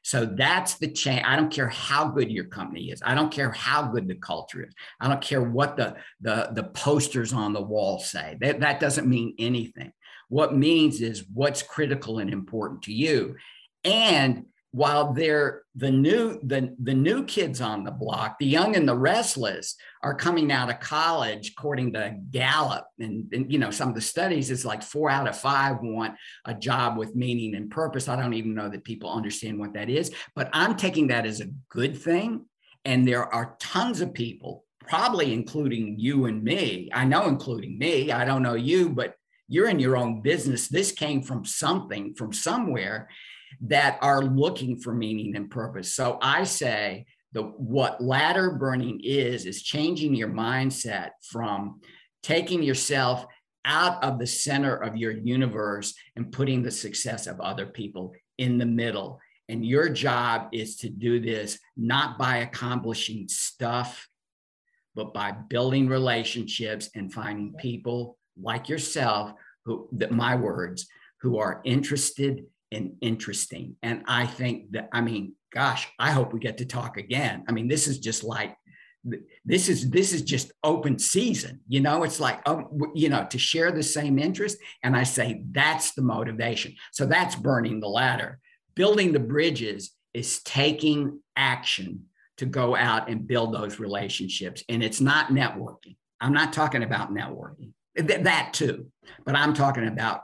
So 0.06 0.24
that's 0.24 0.76
the 0.76 0.88
change. 0.88 1.24
I 1.26 1.36
don't 1.36 1.52
care 1.52 1.68
how 1.68 2.10
good 2.10 2.32
your 2.32 2.46
company 2.46 2.92
is. 2.92 3.02
I 3.04 3.16
don't 3.16 3.32
care 3.32 3.50
how 3.50 3.88
good 3.88 4.08
the 4.08 4.14
culture 4.14 4.64
is. 4.64 4.72
I 5.00 5.08
don't 5.08 5.20
care 5.20 5.42
what 5.42 5.78
the 5.78 5.96
the, 6.22 6.50
the 6.54 6.66
posters 6.66 7.34
on 7.34 7.54
the 7.54 7.62
wall 7.62 7.98
say. 7.98 8.38
That, 8.40 8.60
that 8.60 8.80
doesn't 8.80 9.08
mean 9.08 9.34
anything. 9.40 9.92
What 10.30 10.56
means 10.56 11.02
is 11.02 11.26
what's 11.34 11.64
critical 11.64 12.20
and 12.20 12.32
important 12.32 12.84
to 12.84 12.94
you. 12.94 13.38
And 13.84 14.46
while 14.76 15.14
they're 15.14 15.62
the 15.76 15.90
new 15.90 16.38
the, 16.44 16.76
the 16.84 16.94
new 16.94 17.24
kids 17.24 17.62
on 17.62 17.86
the 17.86 17.92
block 17.92 18.38
the 18.40 18.46
young 18.46 18.76
and 18.76 18.86
the 18.86 18.96
restless 18.96 19.78
are 20.04 20.14
coming 20.14 20.52
out 20.52 20.70
of 20.70 20.82
college 20.82 21.54
according 21.58 21.94
to 21.94 22.14
gallup 22.30 22.86
and, 23.00 23.32
and, 23.34 23.50
you 23.50 23.58
know 23.58 23.72
some 23.72 23.88
of 23.88 23.96
the 23.96 24.02
studies 24.02 24.52
it's 24.52 24.66
like 24.66 24.84
four 24.84 25.10
out 25.10 25.30
of 25.30 25.38
five 25.38 25.78
want 25.82 26.14
a 26.44 26.54
job 26.54 26.98
with 26.98 27.16
meaning 27.16 27.56
and 27.56 27.72
purpose. 27.72 28.10
I 28.10 28.18
don't 28.18 28.34
even 28.34 28.54
know 28.54 28.68
that 28.68 28.84
people 28.84 29.10
understand 29.10 29.58
what 29.60 29.74
that 29.76 29.90
is 29.90 30.12
but 30.36 30.50
i'm 30.52 30.76
taking 30.76 31.08
that 31.08 31.26
as 31.26 31.40
a 31.40 31.50
good 31.70 31.98
thing. 31.98 32.46
And 32.84 33.08
there 33.08 33.34
are 33.34 33.56
tons 33.60 34.02
of 34.02 34.14
people 34.14 34.66
probably 34.82 35.32
including 35.32 35.96
you 35.98 36.26
and 36.26 36.44
me 36.44 36.90
i 36.94 37.06
know 37.06 37.28
including 37.28 37.78
me 37.80 38.12
i 38.12 38.26
don't 38.26 38.44
know 38.44 38.54
you 38.54 38.90
but 38.90 39.16
you're 39.48 39.70
in 39.70 39.80
your 39.80 39.96
own 39.98 40.22
business. 40.22 40.68
This 40.68 40.92
came 40.92 41.22
from 41.22 41.46
something 41.46 42.14
from 42.16 42.34
somewhere 42.34 43.10
that 43.62 43.98
are 44.02 44.22
looking 44.22 44.78
for 44.78 44.94
meaning 44.94 45.36
and 45.36 45.50
purpose. 45.50 45.94
So 45.94 46.18
I 46.22 46.44
say 46.44 47.06
the 47.34 47.44
what 47.44 48.02
ladder 48.02 48.52
burning 48.52 49.02
is 49.04 49.46
is 49.46 49.62
changing 49.62 50.16
your 50.16 50.30
mindset 50.30 51.12
from 51.22 51.82
taking 52.24 52.64
yourself 52.64 53.26
out 53.66 54.04
of 54.04 54.20
the 54.20 54.28
center 54.28 54.76
of 54.76 54.96
your 54.96 55.12
universe 55.12 55.94
and 56.16 56.32
putting 56.32 56.64
the 56.64 56.72
success 56.72 57.28
of 57.28 57.40
other 57.40 57.66
people 57.66 58.14
in 58.38 58.58
the 58.58 58.66
middle. 58.66 59.20
And 59.50 59.66
your 59.66 59.90
job 59.90 60.50
is 60.54 60.78
to 60.78 60.90
do 60.90 61.20
this 61.20 61.60
not 61.76 62.18
by 62.18 62.38
accomplishing 62.38 63.28
stuff, 63.28 64.08
but 64.96 65.14
by 65.14 65.34
building 65.50 65.88
relationships 65.88 66.90
and 66.96 67.12
finding 67.12 67.54
people 67.54 68.18
like 68.42 68.70
yourself 68.70 69.34
who 69.66 69.90
that 69.94 70.12
my 70.12 70.36
words 70.36 70.88
who 71.22 71.38
are 71.38 71.62
interested 71.64 72.46
and 72.76 72.96
interesting. 73.02 73.76
And 73.82 74.04
I 74.08 74.28
think 74.28 74.72
that, 74.72 74.90
I 74.92 75.02
mean, 75.02 75.36
gosh, 75.52 75.88
I 75.98 76.12
hope 76.12 76.34
we 76.34 76.40
get 76.40 76.58
to 76.60 76.66
talk 76.66 76.98
again. 76.98 77.44
I 77.48 77.52
mean, 77.52 77.68
this 77.68 77.88
is 77.88 78.00
just 78.00 78.24
like, 78.24 78.56
this 79.46 79.70
is 79.70 79.92
this 79.92 80.14
is 80.14 80.24
just 80.24 80.52
open 80.64 80.98
season 80.98 81.60
you 81.68 81.80
know? 81.80 82.04
It's 82.04 82.20
like 82.20 82.42
um, 82.50 82.68
you 82.96 83.10
know 83.10 83.28
to 83.30 83.38
share 83.38 83.72
the 83.72 83.84
same 83.84 84.18
interest. 84.18 84.58
And 84.82 84.98
i 84.98 85.04
say 85.04 85.44
that's 85.52 85.94
the 85.94 86.02
motivation. 86.02 86.76
So 86.92 87.06
that's 87.06 87.36
burning 87.36 87.80
the 87.80 87.88
ladder. 87.88 88.40
Building 88.76 89.14
the 89.14 89.20
bridges 89.20 89.92
is 90.16 90.42
taking 90.42 91.20
action 91.36 92.06
to 92.38 92.48
go 92.48 92.76
out 92.76 93.08
and 93.08 93.28
build 93.28 93.54
those 93.54 93.80
relationships. 93.80 94.64
And 94.70 94.84
it's 94.84 95.00
not 95.00 95.28
networking. 95.28 95.98
I'm 96.20 96.34
not 96.34 96.52
talking 96.52 96.84
about 96.84 97.14
networking. 97.14 97.74
That 97.96 98.54
too. 98.54 98.88
But 99.24 99.36
i'm 99.36 99.54
talking 99.54 99.88
about 99.88 100.24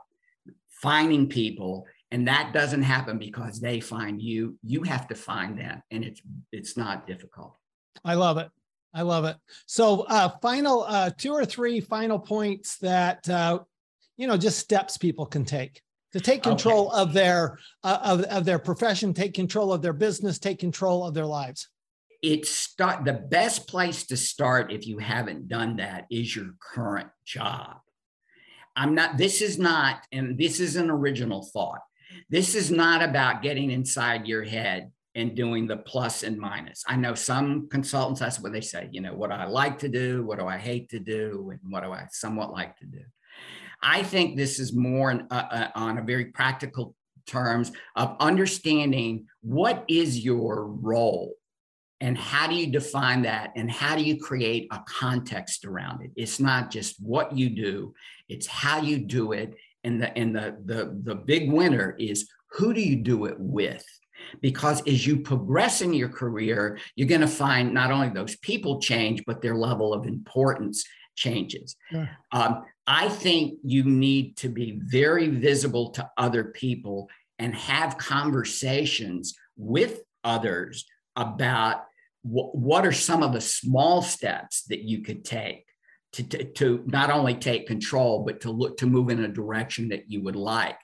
finding 0.81 1.29
people 1.29 1.85
and 2.11 2.27
that 2.27 2.51
doesn't 2.53 2.83
happen 2.83 3.17
because 3.17 3.59
they 3.59 3.79
find 3.79 4.21
you. 4.21 4.57
You 4.63 4.83
have 4.83 5.07
to 5.07 5.15
find 5.15 5.57
them 5.57 5.81
and 5.91 6.03
it's 6.03 6.21
it's 6.51 6.77
not 6.77 7.07
difficult. 7.07 7.55
I 8.03 8.15
love 8.15 8.37
it. 8.37 8.49
I 8.93 9.03
love 9.03 9.25
it. 9.25 9.37
So 9.65 10.01
uh 10.01 10.29
final 10.41 10.83
uh 10.83 11.11
two 11.17 11.31
or 11.31 11.45
three 11.45 11.79
final 11.79 12.19
points 12.19 12.77
that 12.79 13.27
uh 13.29 13.59
you 14.17 14.27
know 14.27 14.37
just 14.37 14.59
steps 14.59 14.97
people 14.97 15.25
can 15.25 15.45
take. 15.45 15.81
To 16.11 16.19
take 16.19 16.43
control 16.43 16.89
okay. 16.89 17.01
of 17.01 17.13
their 17.13 17.57
uh, 17.85 17.99
of, 18.03 18.21
of 18.23 18.45
their 18.45 18.59
profession 18.59 19.13
take 19.13 19.33
control 19.33 19.71
of 19.71 19.81
their 19.81 19.93
business 19.93 20.37
take 20.37 20.59
control 20.59 21.07
of 21.07 21.13
their 21.13 21.25
lives. 21.25 21.69
It's 22.21 22.51
start 22.51 23.05
the 23.05 23.13
best 23.13 23.67
place 23.67 24.05
to 24.07 24.17
start 24.17 24.71
if 24.71 24.85
you 24.85 24.97
haven't 24.99 25.47
done 25.47 25.77
that 25.77 26.05
is 26.11 26.35
your 26.35 26.51
current 26.59 27.07
job. 27.25 27.77
I'm 28.75 28.93
not 28.93 29.17
this 29.17 29.41
is 29.41 29.57
not 29.57 30.05
and 30.11 30.37
this 30.37 30.59
is 30.59 30.75
an 30.75 30.89
original 30.89 31.43
thought 31.43 31.79
this 32.29 32.55
is 32.55 32.71
not 32.71 33.01
about 33.01 33.41
getting 33.41 33.71
inside 33.71 34.27
your 34.27 34.43
head 34.43 34.91
and 35.15 35.35
doing 35.35 35.67
the 35.67 35.77
plus 35.77 36.23
and 36.23 36.37
minus. 36.37 36.83
I 36.87 36.95
know 36.95 37.13
some 37.13 37.67
consultants, 37.69 38.21
that's 38.21 38.39
what 38.39 38.53
they 38.53 38.61
say, 38.61 38.87
you 38.91 39.01
know, 39.01 39.13
what 39.13 39.31
I 39.31 39.45
like 39.45 39.79
to 39.79 39.89
do, 39.89 40.23
what 40.23 40.39
do 40.39 40.47
I 40.47 40.57
hate 40.57 40.89
to 40.89 40.99
do, 40.99 41.51
and 41.51 41.59
what 41.71 41.83
do 41.83 41.91
I 41.91 42.07
somewhat 42.11 42.51
like 42.51 42.77
to 42.77 42.85
do. 42.85 43.01
I 43.83 44.03
think 44.03 44.37
this 44.37 44.59
is 44.59 44.73
more 44.73 45.11
uh, 45.29 45.33
uh, 45.33 45.67
on 45.75 45.97
a 45.97 46.03
very 46.03 46.25
practical 46.25 46.95
terms 47.25 47.71
of 47.95 48.15
understanding 48.19 49.27
what 49.41 49.83
is 49.87 50.19
your 50.19 50.67
role 50.67 51.33
and 51.99 52.17
how 52.17 52.47
do 52.47 52.55
you 52.55 52.67
define 52.67 53.21
that 53.21 53.51
and 53.55 53.69
how 53.69 53.95
do 53.95 54.03
you 54.03 54.17
create 54.17 54.67
a 54.71 54.79
context 54.87 55.65
around 55.65 56.01
it 56.03 56.11
it's 56.15 56.39
not 56.39 56.71
just 56.71 56.95
what 56.99 57.35
you 57.37 57.49
do 57.49 57.93
it's 58.27 58.47
how 58.47 58.81
you 58.81 58.97
do 58.97 59.33
it 59.33 59.55
and 59.83 60.01
the 60.01 60.17
and 60.17 60.35
the 60.35 60.57
the 60.65 60.99
the 61.03 61.15
big 61.15 61.51
winner 61.51 61.95
is 61.99 62.29
who 62.51 62.73
do 62.73 62.81
you 62.81 62.95
do 62.95 63.25
it 63.25 63.35
with 63.39 63.85
because 64.41 64.85
as 64.87 65.05
you 65.05 65.19
progress 65.19 65.81
in 65.81 65.93
your 65.93 66.09
career 66.09 66.77
you're 66.95 67.07
going 67.07 67.21
to 67.21 67.27
find 67.27 67.73
not 67.73 67.91
only 67.91 68.09
those 68.09 68.35
people 68.37 68.79
change 68.79 69.23
but 69.25 69.41
their 69.41 69.55
level 69.55 69.93
of 69.93 70.05
importance 70.05 70.83
changes 71.15 71.75
yeah. 71.91 72.07
um, 72.31 72.63
i 72.87 73.09
think 73.09 73.59
you 73.63 73.83
need 73.83 74.35
to 74.37 74.49
be 74.49 74.79
very 74.85 75.27
visible 75.27 75.89
to 75.91 76.07
other 76.17 76.45
people 76.45 77.09
and 77.39 77.55
have 77.55 77.97
conversations 77.97 79.35
with 79.57 80.01
others 80.23 80.85
about 81.15 81.85
wh- 82.21 82.53
what 82.53 82.85
are 82.85 82.91
some 82.91 83.23
of 83.23 83.33
the 83.33 83.41
small 83.41 84.01
steps 84.01 84.63
that 84.63 84.83
you 84.83 85.01
could 85.01 85.25
take 85.25 85.65
to, 86.13 86.23
to, 86.23 86.43
to 86.43 86.83
not 86.85 87.09
only 87.09 87.35
take 87.35 87.67
control, 87.67 88.23
but 88.23 88.41
to 88.41 88.51
look 88.51 88.77
to 88.77 88.85
move 88.85 89.09
in 89.09 89.23
a 89.23 89.27
direction 89.27 89.89
that 89.89 90.09
you 90.09 90.21
would 90.23 90.35
like. 90.35 90.77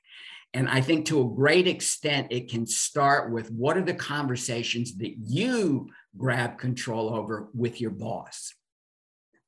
And 0.53 0.69
I 0.69 0.81
think 0.81 1.05
to 1.07 1.21
a 1.21 1.35
great 1.35 1.67
extent, 1.67 2.27
it 2.31 2.49
can 2.49 2.65
start 2.65 3.31
with 3.31 3.51
what 3.51 3.77
are 3.77 3.83
the 3.83 3.93
conversations 3.93 4.95
that 4.97 5.15
you 5.17 5.89
grab 6.17 6.57
control 6.57 7.13
over 7.13 7.49
with 7.53 7.81
your 7.81 7.91
boss? 7.91 8.53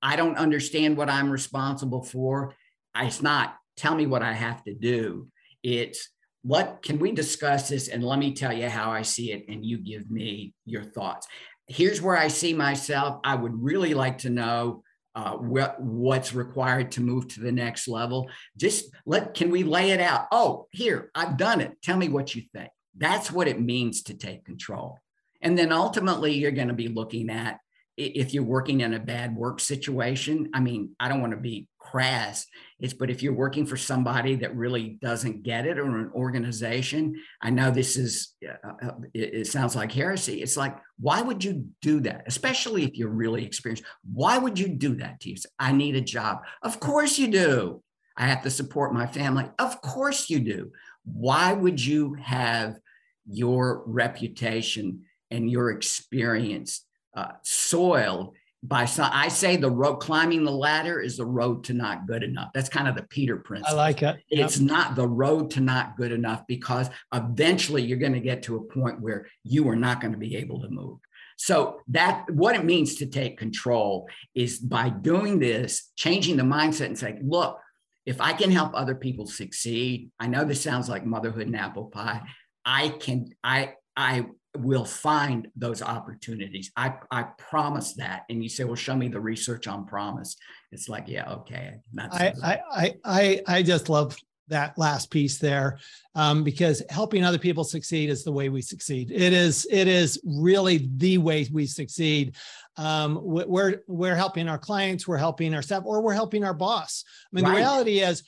I 0.01 0.15
don't 0.15 0.37
understand 0.37 0.97
what 0.97 1.09
I'm 1.09 1.31
responsible 1.31 2.03
for. 2.03 2.53
It's 2.95 3.21
not 3.21 3.55
tell 3.75 3.95
me 3.95 4.05
what 4.05 4.21
I 4.21 4.33
have 4.33 4.63
to 4.65 4.73
do. 4.73 5.27
It's 5.63 6.09
what 6.41 6.81
can 6.83 6.99
we 6.99 7.11
discuss 7.11 7.69
this 7.69 7.87
and 7.89 8.03
let 8.03 8.19
me 8.19 8.33
tell 8.33 8.53
you 8.53 8.69
how 8.69 8.91
I 8.91 9.01
see 9.01 9.31
it 9.31 9.45
and 9.49 9.65
you 9.65 9.77
give 9.77 10.09
me 10.09 10.53
your 10.65 10.83
thoughts. 10.83 11.27
Here's 11.67 12.01
where 12.01 12.17
I 12.17 12.27
see 12.27 12.53
myself. 12.53 13.19
I 13.23 13.35
would 13.35 13.61
really 13.61 13.93
like 13.93 14.19
to 14.19 14.29
know 14.29 14.83
uh, 15.15 15.33
what, 15.33 15.81
what's 15.81 16.33
required 16.33 16.91
to 16.91 17.01
move 17.01 17.27
to 17.27 17.41
the 17.41 17.51
next 17.51 17.87
level. 17.87 18.29
Just 18.57 18.93
let, 19.05 19.33
can 19.33 19.49
we 19.49 19.63
lay 19.63 19.91
it 19.91 19.99
out? 19.99 20.27
Oh, 20.31 20.67
here, 20.71 21.11
I've 21.15 21.37
done 21.37 21.61
it. 21.61 21.77
Tell 21.81 21.97
me 21.97 22.09
what 22.09 22.35
you 22.35 22.43
think. 22.53 22.69
That's 22.97 23.31
what 23.31 23.47
it 23.47 23.59
means 23.59 24.03
to 24.03 24.13
take 24.13 24.45
control. 24.45 24.99
And 25.41 25.57
then 25.57 25.71
ultimately, 25.71 26.33
you're 26.33 26.51
going 26.51 26.67
to 26.67 26.73
be 26.73 26.89
looking 26.89 27.29
at 27.29 27.59
if 27.97 28.33
you're 28.33 28.43
working 28.43 28.81
in 28.81 28.93
a 28.93 28.99
bad 28.99 29.35
work 29.35 29.59
situation. 29.59 30.49
I 30.53 30.59
mean, 30.59 30.95
I 30.99 31.09
don't 31.09 31.21
want 31.21 31.31
to 31.31 31.39
be 31.39 31.67
crass. 31.89 32.45
It's 32.79 32.93
but 32.93 33.09
if 33.09 33.21
you're 33.21 33.33
working 33.33 33.65
for 33.65 33.77
somebody 33.77 34.35
that 34.35 34.55
really 34.55 34.97
doesn't 35.01 35.43
get 35.43 35.65
it 35.65 35.77
or 35.77 35.97
an 35.97 36.11
organization, 36.13 37.21
I 37.41 37.49
know 37.49 37.71
this 37.71 37.97
is 37.97 38.35
uh, 38.47 38.69
uh 38.85 38.91
it, 39.13 39.33
it 39.33 39.47
sounds 39.47 39.75
like 39.75 39.91
heresy. 39.91 40.41
It's 40.41 40.57
like 40.57 40.77
why 40.99 41.21
would 41.21 41.43
you 41.43 41.67
do 41.81 41.99
that? 42.01 42.23
Especially 42.27 42.83
if 42.83 42.95
you're 42.95 43.09
really 43.09 43.45
experienced. 43.45 43.83
Why 44.11 44.37
would 44.37 44.57
you 44.59 44.69
do 44.69 44.95
that 44.95 45.19
to 45.21 45.29
you? 45.29 45.35
I 45.57 45.71
need 45.71 45.95
a 45.95 46.01
job. 46.01 46.39
Of 46.61 46.79
course 46.79 47.17
you 47.17 47.27
do. 47.27 47.83
I 48.17 48.27
have 48.27 48.43
to 48.43 48.49
support 48.49 48.93
my 48.93 49.07
family. 49.07 49.49
Of 49.59 49.81
course 49.81 50.29
you 50.29 50.39
do. 50.39 50.71
Why 51.05 51.53
would 51.53 51.83
you 51.83 52.15
have 52.15 52.77
your 53.25 53.83
reputation 53.85 55.05
and 55.31 55.49
your 55.49 55.71
experience 55.71 56.85
uh, 57.15 57.33
soiled 57.43 58.35
by 58.61 58.85
some. 58.85 59.09
I 59.13 59.29
say 59.29 59.55
the 59.55 59.71
road 59.71 59.97
climbing 59.97 60.43
the 60.43 60.51
ladder 60.51 60.99
is 60.99 61.17
the 61.17 61.25
road 61.25 61.63
to 61.65 61.73
not 61.73 62.07
good 62.07 62.23
enough. 62.23 62.49
That's 62.53 62.69
kind 62.69 62.87
of 62.87 62.95
the 62.95 63.03
Peter 63.03 63.37
principle. 63.37 63.79
I 63.79 63.81
like 63.81 64.03
it. 64.03 64.21
It's 64.29 64.59
not 64.59 64.95
the 64.95 65.07
road 65.07 65.51
to 65.51 65.61
not 65.61 65.95
good 65.97 66.11
enough 66.11 66.43
because 66.47 66.89
eventually 67.13 67.83
you're 67.83 67.97
going 67.97 68.13
to 68.13 68.19
get 68.19 68.43
to 68.43 68.57
a 68.57 68.61
point 68.61 69.01
where 69.01 69.27
you 69.43 69.67
are 69.69 69.75
not 69.75 70.01
going 70.01 70.11
to 70.11 70.17
be 70.17 70.35
able 70.35 70.61
to 70.61 70.69
move. 70.69 70.99
So 71.37 71.79
that 71.87 72.29
what 72.31 72.55
it 72.55 72.65
means 72.65 72.95
to 72.95 73.05
take 73.05 73.37
control 73.37 74.09
is 74.35 74.59
by 74.59 74.89
doing 74.89 75.39
this, 75.39 75.91
changing 75.95 76.35
the 76.35 76.43
mindset 76.43 76.87
and 76.87 76.99
saying, 76.99 77.21
look, 77.23 77.59
if 78.05 78.19
I 78.19 78.33
can 78.33 78.51
help 78.51 78.71
other 78.73 78.95
people 78.95 79.25
succeed, 79.25 80.09
I 80.19 80.27
know 80.27 80.43
this 80.43 80.61
sounds 80.61 80.89
like 80.89 81.05
motherhood 81.05 81.47
and 81.47 81.55
apple 81.55 81.85
pie. 81.85 82.23
I 82.65 82.89
can, 82.89 83.29
I, 83.41 83.75
I 83.95 84.25
will 84.57 84.85
find 84.85 85.47
those 85.55 85.81
opportunities. 85.81 86.71
I, 86.75 86.95
I 87.11 87.23
promise 87.37 87.93
that. 87.93 88.23
And 88.29 88.41
you 88.41 88.49
say, 88.49 88.63
well, 88.63 88.75
show 88.75 88.95
me 88.95 89.07
the 89.07 89.19
research 89.19 89.67
on 89.67 89.85
promise. 89.85 90.35
It's 90.71 90.89
like, 90.89 91.07
yeah, 91.07 91.31
okay. 91.31 91.75
I, 91.99 92.33
I, 92.71 92.95
I, 93.05 93.41
I 93.47 93.63
just 93.63 93.89
love 93.89 94.17
that 94.49 94.77
last 94.77 95.11
piece 95.11 95.37
there 95.37 95.79
um, 96.15 96.43
because 96.43 96.81
helping 96.89 97.23
other 97.23 97.37
people 97.37 97.63
succeed 97.63 98.09
is 98.09 98.23
the 98.23 98.31
way 98.31 98.49
we 98.49 98.61
succeed 98.61 99.11
it 99.11 99.31
is 99.31 99.67
it 99.69 99.87
is 99.87 100.19
really 100.25 100.89
the 100.97 101.17
way 101.17 101.47
we 101.53 101.65
succeed 101.65 102.35
um, 102.77 103.19
we're 103.21 103.81
we're 103.87 104.15
helping 104.15 104.49
our 104.49 104.57
clients 104.57 105.07
we're 105.07 105.17
helping 105.17 105.53
our 105.53 105.61
staff 105.61 105.83
or 105.85 106.01
we're 106.01 106.13
helping 106.13 106.43
our 106.43 106.53
boss 106.53 107.03
i 107.07 107.35
mean 107.35 107.45
right. 107.45 107.51
the 107.51 107.57
reality 107.57 107.99
is 107.99 108.23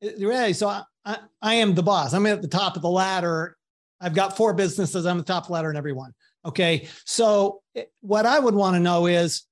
the 0.00 0.26
reality 0.26 0.52
so 0.52 0.68
I, 0.68 0.82
I, 1.04 1.18
I 1.40 1.54
am 1.54 1.74
the 1.74 1.82
boss 1.82 2.12
i'm 2.12 2.26
at 2.26 2.42
the 2.42 2.48
top 2.48 2.76
of 2.76 2.82
the 2.82 2.90
ladder 2.90 3.56
i've 4.02 4.14
got 4.14 4.36
four 4.36 4.52
businesses 4.52 5.06
i'm 5.06 5.18
the 5.18 5.24
top 5.24 5.48
ladder 5.48 5.70
in 5.70 5.76
every 5.76 5.92
one 5.92 6.12
okay? 6.44 6.88
So 7.04 7.62
what 8.00 8.26
i 8.26 8.38
would 8.38 8.54
want 8.54 8.76
to 8.76 8.80
know 8.80 9.06
is 9.06 9.44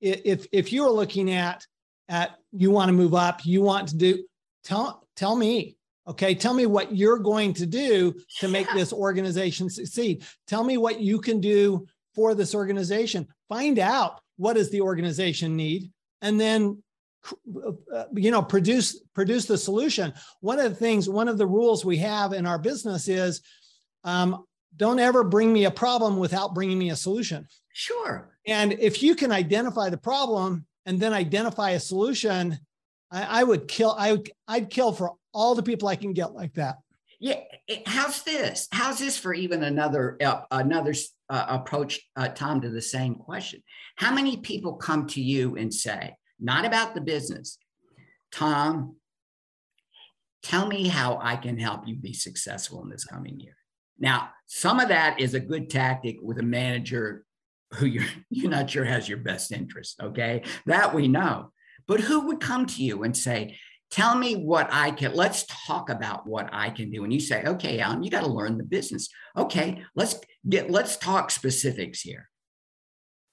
if 0.00 0.46
if 0.52 0.72
you 0.72 0.84
are 0.84 0.90
looking 0.90 1.32
at 1.32 1.66
at 2.08 2.36
you 2.52 2.70
want 2.70 2.88
to 2.88 2.92
move 2.92 3.14
up 3.14 3.44
you 3.44 3.62
want 3.62 3.88
to 3.88 3.96
do 3.96 4.24
tell 4.64 5.06
tell 5.16 5.36
me 5.36 5.76
okay? 6.08 6.34
Tell 6.34 6.54
me 6.54 6.66
what 6.66 6.94
you're 6.94 7.18
going 7.18 7.54
to 7.54 7.66
do 7.66 8.14
to 8.40 8.48
make 8.48 8.66
yeah. 8.68 8.74
this 8.78 8.92
organization 8.92 9.70
succeed. 9.70 10.24
Tell 10.48 10.64
me 10.64 10.76
what 10.76 11.00
you 11.00 11.20
can 11.20 11.40
do 11.40 11.86
for 12.14 12.34
this 12.34 12.54
organization. 12.54 13.28
Find 13.48 13.78
out 13.78 14.20
what 14.36 14.54
does 14.54 14.70
the 14.70 14.80
organization 14.80 15.56
need 15.56 15.90
and 16.22 16.40
then 16.40 16.82
uh, 17.94 18.04
you 18.14 18.30
know 18.30 18.42
produce 18.42 19.00
produce 19.14 19.44
the 19.44 19.58
solution. 19.58 20.12
One 20.40 20.58
of 20.58 20.70
the 20.70 20.76
things 20.76 21.08
one 21.08 21.28
of 21.28 21.38
the 21.38 21.46
rules 21.46 21.84
we 21.84 21.98
have 21.98 22.32
in 22.32 22.46
our 22.46 22.58
business 22.58 23.08
is 23.08 23.42
um, 24.04 24.44
don't 24.76 24.98
ever 24.98 25.24
bring 25.24 25.52
me 25.52 25.64
a 25.64 25.70
problem 25.70 26.18
without 26.18 26.54
bringing 26.54 26.78
me 26.78 26.90
a 26.90 26.96
solution 26.96 27.46
sure 27.72 28.30
and 28.46 28.72
if 28.74 29.02
you 29.02 29.14
can 29.14 29.32
identify 29.32 29.88
the 29.88 29.98
problem 29.98 30.64
and 30.86 30.98
then 30.98 31.12
identify 31.12 31.70
a 31.70 31.80
solution 31.80 32.58
I, 33.10 33.40
I 33.40 33.44
would 33.44 33.68
kill. 33.68 33.94
I 33.98 34.12
would. 34.12 34.30
I'd 34.46 34.70
kill 34.70 34.92
for 34.92 35.14
all 35.32 35.54
the 35.54 35.62
people 35.62 35.88
I 35.88 35.96
can 35.96 36.12
get 36.12 36.32
like 36.32 36.54
that. 36.54 36.76
Yeah. 37.18 37.40
How's 37.86 38.22
this? 38.22 38.68
How's 38.72 38.98
this 38.98 39.18
for 39.18 39.34
even 39.34 39.62
another 39.62 40.16
uh, 40.22 40.42
another 40.50 40.94
uh, 41.28 41.46
approach, 41.48 42.00
uh, 42.16 42.28
Tom, 42.28 42.60
to 42.62 42.70
the 42.70 42.82
same 42.82 43.14
question? 43.14 43.62
How 43.96 44.14
many 44.14 44.38
people 44.38 44.74
come 44.74 45.06
to 45.08 45.20
you 45.20 45.56
and 45.56 45.72
say, 45.72 46.14
not 46.38 46.64
about 46.64 46.94
the 46.94 47.00
business, 47.00 47.58
Tom? 48.32 48.96
Tell 50.42 50.66
me 50.66 50.88
how 50.88 51.18
I 51.20 51.36
can 51.36 51.58
help 51.58 51.86
you 51.86 51.96
be 51.96 52.14
successful 52.14 52.82
in 52.82 52.88
this 52.88 53.04
coming 53.04 53.38
year. 53.38 53.56
Now, 54.00 54.30
some 54.46 54.80
of 54.80 54.88
that 54.88 55.20
is 55.20 55.34
a 55.34 55.40
good 55.40 55.70
tactic 55.70 56.16
with 56.20 56.38
a 56.38 56.42
manager 56.42 57.24
who 57.74 57.86
you're 57.86 58.06
you're 58.30 58.50
not 58.50 58.70
sure 58.70 58.84
has 58.84 59.08
your 59.08 59.18
best 59.18 59.52
interest. 59.52 60.00
Okay, 60.02 60.42
that 60.66 60.94
we 60.94 61.06
know. 61.06 61.52
But 61.86 62.00
who 62.00 62.26
would 62.26 62.40
come 62.40 62.66
to 62.66 62.82
you 62.82 63.02
and 63.02 63.16
say, 63.16 63.58
Tell 63.90 64.16
me 64.16 64.36
what 64.36 64.68
I 64.70 64.92
can, 64.92 65.14
let's 65.14 65.44
talk 65.66 65.90
about 65.90 66.24
what 66.24 66.48
I 66.52 66.70
can 66.70 66.92
do. 66.92 67.02
And 67.02 67.12
you 67.12 67.18
say, 67.18 67.42
okay, 67.44 67.80
Alan, 67.80 68.04
you 68.04 68.10
got 68.10 68.20
to 68.20 68.30
learn 68.30 68.56
the 68.56 68.64
business. 68.64 69.08
Okay, 69.36 69.82
let's 69.96 70.14
get, 70.48 70.70
let's 70.70 70.96
talk 70.96 71.32
specifics 71.32 72.00
here. 72.00 72.28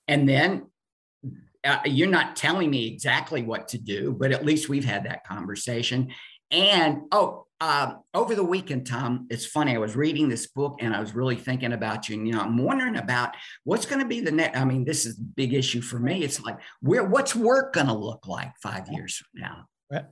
And 0.07 0.27
then 0.27 0.65
uh, 1.63 1.79
you're 1.85 2.09
not 2.09 2.35
telling 2.35 2.71
me 2.71 2.87
exactly 2.87 3.43
what 3.43 3.67
to 3.69 3.77
do, 3.77 4.15
but 4.17 4.31
at 4.31 4.45
least 4.45 4.67
we've 4.67 4.85
had 4.85 5.05
that 5.05 5.27
conversation. 5.27 6.11
And 6.51 7.03
oh, 7.11 7.47
uh, 7.59 7.95
over 8.13 8.35
the 8.35 8.43
weekend, 8.43 8.85
Tom, 8.85 9.27
it's 9.29 9.45
funny. 9.45 9.73
I 9.73 9.79
was 9.79 9.95
reading 9.95 10.29
this 10.29 10.47
book 10.47 10.77
and 10.79 10.95
I 10.95 10.99
was 10.99 11.15
really 11.15 11.35
thinking 11.35 11.73
about 11.73 12.07
you. 12.07 12.15
And, 12.15 12.27
you 12.27 12.33
know, 12.33 12.41
I'm 12.41 12.57
wondering 12.57 12.97
about 12.97 13.35
what's 13.63 13.85
going 13.85 14.01
to 14.01 14.07
be 14.07 14.19
the 14.19 14.31
next. 14.31 14.57
I 14.57 14.63
mean, 14.63 14.85
this 14.85 15.05
is 15.05 15.17
a 15.17 15.21
big 15.21 15.53
issue 15.53 15.81
for 15.81 15.99
me. 15.99 16.23
It's 16.23 16.39
like, 16.41 16.59
where, 16.81 17.03
what's 17.03 17.35
work 17.35 17.73
going 17.73 17.87
to 17.87 17.93
look 17.93 18.27
like 18.27 18.51
five 18.61 18.87
years 18.91 19.17
from 19.17 19.41
now? 19.41 19.65
Right. 19.91 20.05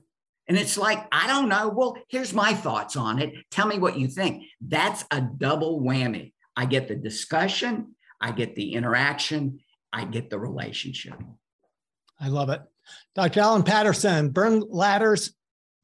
And 0.48 0.56
it's 0.56 0.76
like, 0.76 1.06
I 1.12 1.26
don't 1.26 1.48
know. 1.48 1.68
Well, 1.68 1.96
here's 2.08 2.32
my 2.32 2.54
thoughts 2.54 2.96
on 2.96 3.20
it. 3.20 3.34
Tell 3.50 3.66
me 3.66 3.78
what 3.78 3.98
you 3.98 4.08
think. 4.08 4.44
That's 4.60 5.04
a 5.10 5.20
double 5.20 5.80
whammy. 5.80 6.32
I 6.56 6.66
get 6.66 6.88
the 6.88 6.94
discussion, 6.96 7.94
I 8.20 8.32
get 8.32 8.54
the 8.54 8.72
interaction, 8.74 9.60
I 9.92 10.04
get 10.04 10.30
the 10.30 10.38
relationship. 10.38 11.20
I 12.18 12.28
love 12.28 12.48
it. 12.48 12.62
Dr. 13.14 13.40
Alan 13.40 13.62
Patterson, 13.62 14.30
Burn 14.30 14.62
Ladders, 14.68 15.34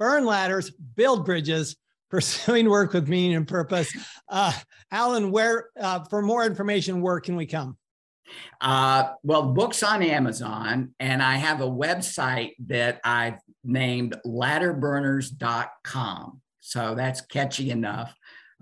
burn 0.02 0.26
ladders, 0.26 0.70
build 0.96 1.24
bridges, 1.24 1.76
pursuing 2.10 2.68
work 2.68 2.92
with 2.92 3.08
meaning 3.08 3.36
and 3.36 3.46
purpose. 3.46 3.96
Uh, 4.28 4.52
Alan, 4.90 5.30
where 5.30 5.68
uh, 5.80 6.02
for 6.10 6.22
more 6.22 6.44
information, 6.44 7.00
where 7.00 7.20
can 7.20 7.36
we 7.36 7.46
come? 7.46 7.78
Uh, 8.60 9.10
well, 9.22 9.52
books 9.52 9.84
on 9.84 10.02
Amazon, 10.02 10.92
and 10.98 11.22
I 11.22 11.36
have 11.36 11.60
a 11.60 11.66
website 11.66 12.54
that 12.66 13.00
I've 13.04 13.38
named 13.62 14.16
ladderburners.com. 14.26 16.40
So 16.58 16.96
that's 16.96 17.20
catchy 17.20 17.70
enough. 17.70 18.12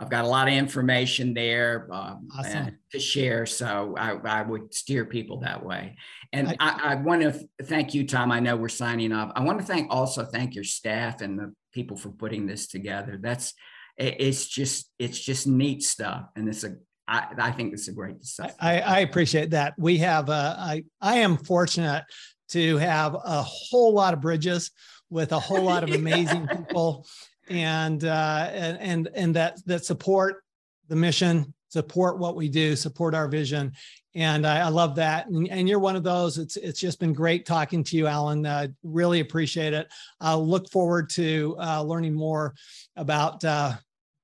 I've 0.00 0.08
got 0.08 0.24
a 0.24 0.28
lot 0.28 0.48
of 0.48 0.54
information 0.54 1.34
there 1.34 1.86
um, 1.92 2.26
awesome. 2.36 2.78
to 2.92 2.98
share. 2.98 3.44
So 3.44 3.94
I, 3.98 4.12
I, 4.12 4.42
would 4.42 4.72
steer 4.72 5.04
people 5.04 5.40
that 5.40 5.62
way. 5.62 5.98
And 6.32 6.48
I, 6.48 6.54
I, 6.58 6.92
I 6.92 6.94
want 6.94 7.20
to 7.20 7.48
thank 7.64 7.92
you, 7.92 8.06
Tom. 8.06 8.32
I 8.32 8.40
know 8.40 8.56
we're 8.56 8.70
signing 8.70 9.12
off. 9.12 9.30
I 9.36 9.44
want 9.44 9.58
to 9.58 9.64
thank 9.64 9.92
also 9.92 10.24
thank 10.24 10.54
your 10.54 10.64
staff 10.64 11.20
and 11.20 11.38
the 11.38 11.52
people 11.72 11.98
for 11.98 12.08
putting 12.08 12.46
this 12.46 12.66
together. 12.66 13.18
That's 13.20 13.52
it's 13.98 14.46
just 14.46 14.90
it's 14.98 15.18
just 15.18 15.46
neat 15.46 15.82
stuff, 15.82 16.24
and 16.34 16.48
it's 16.48 16.64
a 16.64 16.76
I, 17.06 17.26
I 17.36 17.50
think 17.50 17.74
it's 17.74 17.88
a 17.88 17.92
great 17.92 18.24
stuff. 18.24 18.54
I, 18.58 18.80
I 18.80 18.98
appreciate 19.00 19.50
that. 19.50 19.74
We 19.76 19.98
have 19.98 20.30
uh, 20.30 20.54
I 20.58 20.84
I 21.02 21.18
am 21.18 21.36
fortunate 21.36 22.04
to 22.50 22.78
have 22.78 23.14
a 23.14 23.42
whole 23.42 23.92
lot 23.92 24.14
of 24.14 24.22
bridges 24.22 24.70
with 25.10 25.32
a 25.32 25.38
whole 25.38 25.62
lot 25.62 25.84
of 25.84 25.90
amazing 25.90 26.46
people 26.56 27.06
and 27.50 28.04
uh, 28.04 28.48
and 28.52 28.78
and 28.80 29.08
and 29.14 29.36
that 29.36 29.60
that 29.66 29.84
support 29.84 30.42
the 30.88 30.96
mission, 30.96 31.52
support 31.68 32.18
what 32.18 32.36
we 32.36 32.48
do, 32.48 32.76
support 32.76 33.14
our 33.14 33.28
vision, 33.28 33.72
and 34.14 34.46
I, 34.46 34.60
I 34.60 34.68
love 34.68 34.94
that. 34.96 35.26
And, 35.26 35.48
and, 35.48 35.68
you're 35.68 35.78
one 35.78 35.96
of 35.96 36.04
those. 36.04 36.38
It's 36.38 36.56
it's 36.56 36.80
just 36.80 37.00
been 37.00 37.12
great 37.12 37.44
talking 37.44 37.84
to 37.84 37.96
you, 37.96 38.06
Alan. 38.06 38.46
Uh, 38.46 38.68
really 38.82 39.20
appreciate 39.20 39.74
it. 39.74 39.88
I 40.20 40.34
look 40.34 40.70
forward 40.70 41.10
to 41.10 41.56
uh, 41.60 41.82
learning 41.82 42.14
more 42.14 42.54
about 42.96 43.44
uh, 43.44 43.72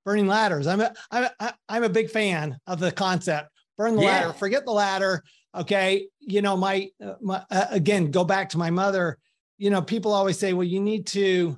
burning 0.04 0.28
ladders. 0.28 0.68
I'm 0.68 0.80
a 0.80 0.94
I'm 1.10 1.28
a, 1.40 1.54
I'm 1.68 1.84
a 1.84 1.88
big 1.88 2.10
fan 2.10 2.58
of 2.66 2.78
the 2.78 2.92
concept. 2.92 3.50
Burn 3.76 3.96
the 3.96 4.02
yeah. 4.02 4.08
ladder. 4.08 4.32
Forget 4.32 4.64
the 4.64 4.72
ladder. 4.72 5.22
Okay, 5.54 6.06
you 6.20 6.42
know 6.42 6.56
my, 6.56 6.90
uh, 7.04 7.14
my 7.20 7.42
uh, 7.50 7.66
again 7.70 8.10
go 8.10 8.24
back 8.24 8.50
to 8.50 8.58
my 8.58 8.70
mother. 8.70 9.18
You 9.58 9.70
know 9.70 9.82
people 9.82 10.12
always 10.12 10.38
say, 10.38 10.52
well, 10.52 10.64
you 10.64 10.80
need 10.80 11.06
to 11.08 11.56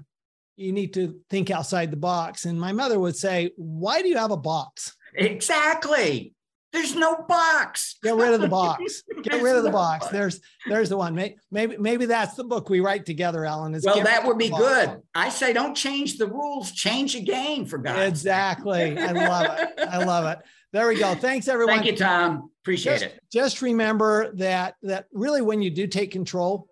you 0.58 0.72
need 0.72 0.94
to 0.94 1.20
think 1.30 1.50
outside 1.50 1.90
the 1.90 1.96
box. 1.96 2.44
And 2.44 2.60
my 2.60 2.72
mother 2.72 2.98
would 2.98 3.16
say, 3.16 3.52
Why 3.56 4.02
do 4.02 4.08
you 4.08 4.18
have 4.18 4.30
a 4.30 4.36
box? 4.36 4.96
Exactly. 5.14 6.34
There's 6.72 6.94
no 6.94 7.24
box. 7.26 7.96
Get 8.02 8.14
rid 8.16 8.34
of 8.34 8.42
the 8.42 8.48
box. 8.48 9.02
Get 9.22 9.42
rid 9.42 9.56
of 9.56 9.62
the 9.62 9.70
box. 9.70 10.04
box. 10.04 10.12
There's 10.12 10.40
there's 10.66 10.90
the 10.90 10.98
one. 10.98 11.14
Maybe 11.50 11.78
maybe 11.78 12.04
that's 12.04 12.34
the 12.34 12.44
book 12.44 12.68
we 12.68 12.80
write 12.80 13.06
together, 13.06 13.46
Alan. 13.46 13.74
Is 13.74 13.86
well, 13.86 14.02
that 14.02 14.26
would 14.26 14.36
be 14.36 14.50
good. 14.50 15.00
I 15.14 15.30
say 15.30 15.54
don't 15.54 15.74
change 15.74 16.18
the 16.18 16.26
rules, 16.26 16.72
change 16.72 17.14
the 17.14 17.22
game 17.22 17.64
for 17.64 17.78
God. 17.78 18.00
Exactly. 18.00 18.98
I 18.98 19.12
love 19.12 19.58
it. 19.58 19.80
I 19.88 20.04
love 20.04 20.26
it. 20.26 20.44
There 20.72 20.86
we 20.86 20.98
go. 20.98 21.14
Thanks 21.14 21.48
everyone. 21.48 21.76
Thank 21.76 21.86
you, 21.86 21.96
Tom. 21.96 22.50
Appreciate 22.62 23.00
just, 23.00 23.04
it. 23.04 23.22
Just 23.32 23.62
remember 23.62 24.32
that 24.34 24.74
that 24.82 25.06
really 25.12 25.40
when 25.40 25.62
you 25.62 25.70
do 25.70 25.86
take 25.86 26.10
control, 26.10 26.67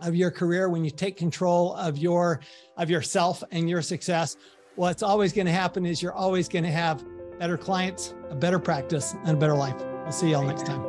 of 0.00 0.14
your 0.14 0.30
career 0.30 0.68
when 0.68 0.84
you 0.84 0.90
take 0.90 1.16
control 1.16 1.74
of 1.74 1.96
your 1.96 2.40
of 2.76 2.90
yourself 2.90 3.42
and 3.50 3.68
your 3.68 3.82
success 3.82 4.36
what's 4.76 5.02
always 5.02 5.32
going 5.32 5.46
to 5.46 5.52
happen 5.52 5.84
is 5.84 6.02
you're 6.02 6.12
always 6.12 6.48
going 6.48 6.64
to 6.64 6.70
have 6.70 7.04
better 7.38 7.56
clients 7.56 8.14
a 8.30 8.34
better 8.34 8.58
practice 8.58 9.14
and 9.24 9.36
a 9.36 9.40
better 9.40 9.54
life. 9.54 9.80
I'll 10.04 10.12
see 10.12 10.30
y'all 10.30 10.44
next 10.44 10.66
time. 10.66 10.84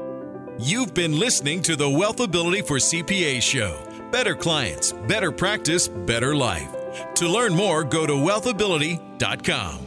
You've 0.60 0.94
been 0.94 1.18
listening 1.18 1.62
to 1.64 1.76
the 1.76 1.86
wealthability 1.86 2.66
for 2.66 2.78
cpa 2.78 3.42
show. 3.42 3.84
Better 4.12 4.36
clients 4.36 4.92
better 4.92 5.32
practice 5.32 5.88
better 5.88 6.36
life. 6.36 6.74
To 7.16 7.28
learn 7.28 7.54
more 7.54 7.84
go 7.84 8.06
to 8.06 8.14
wealthability.com 8.14 9.87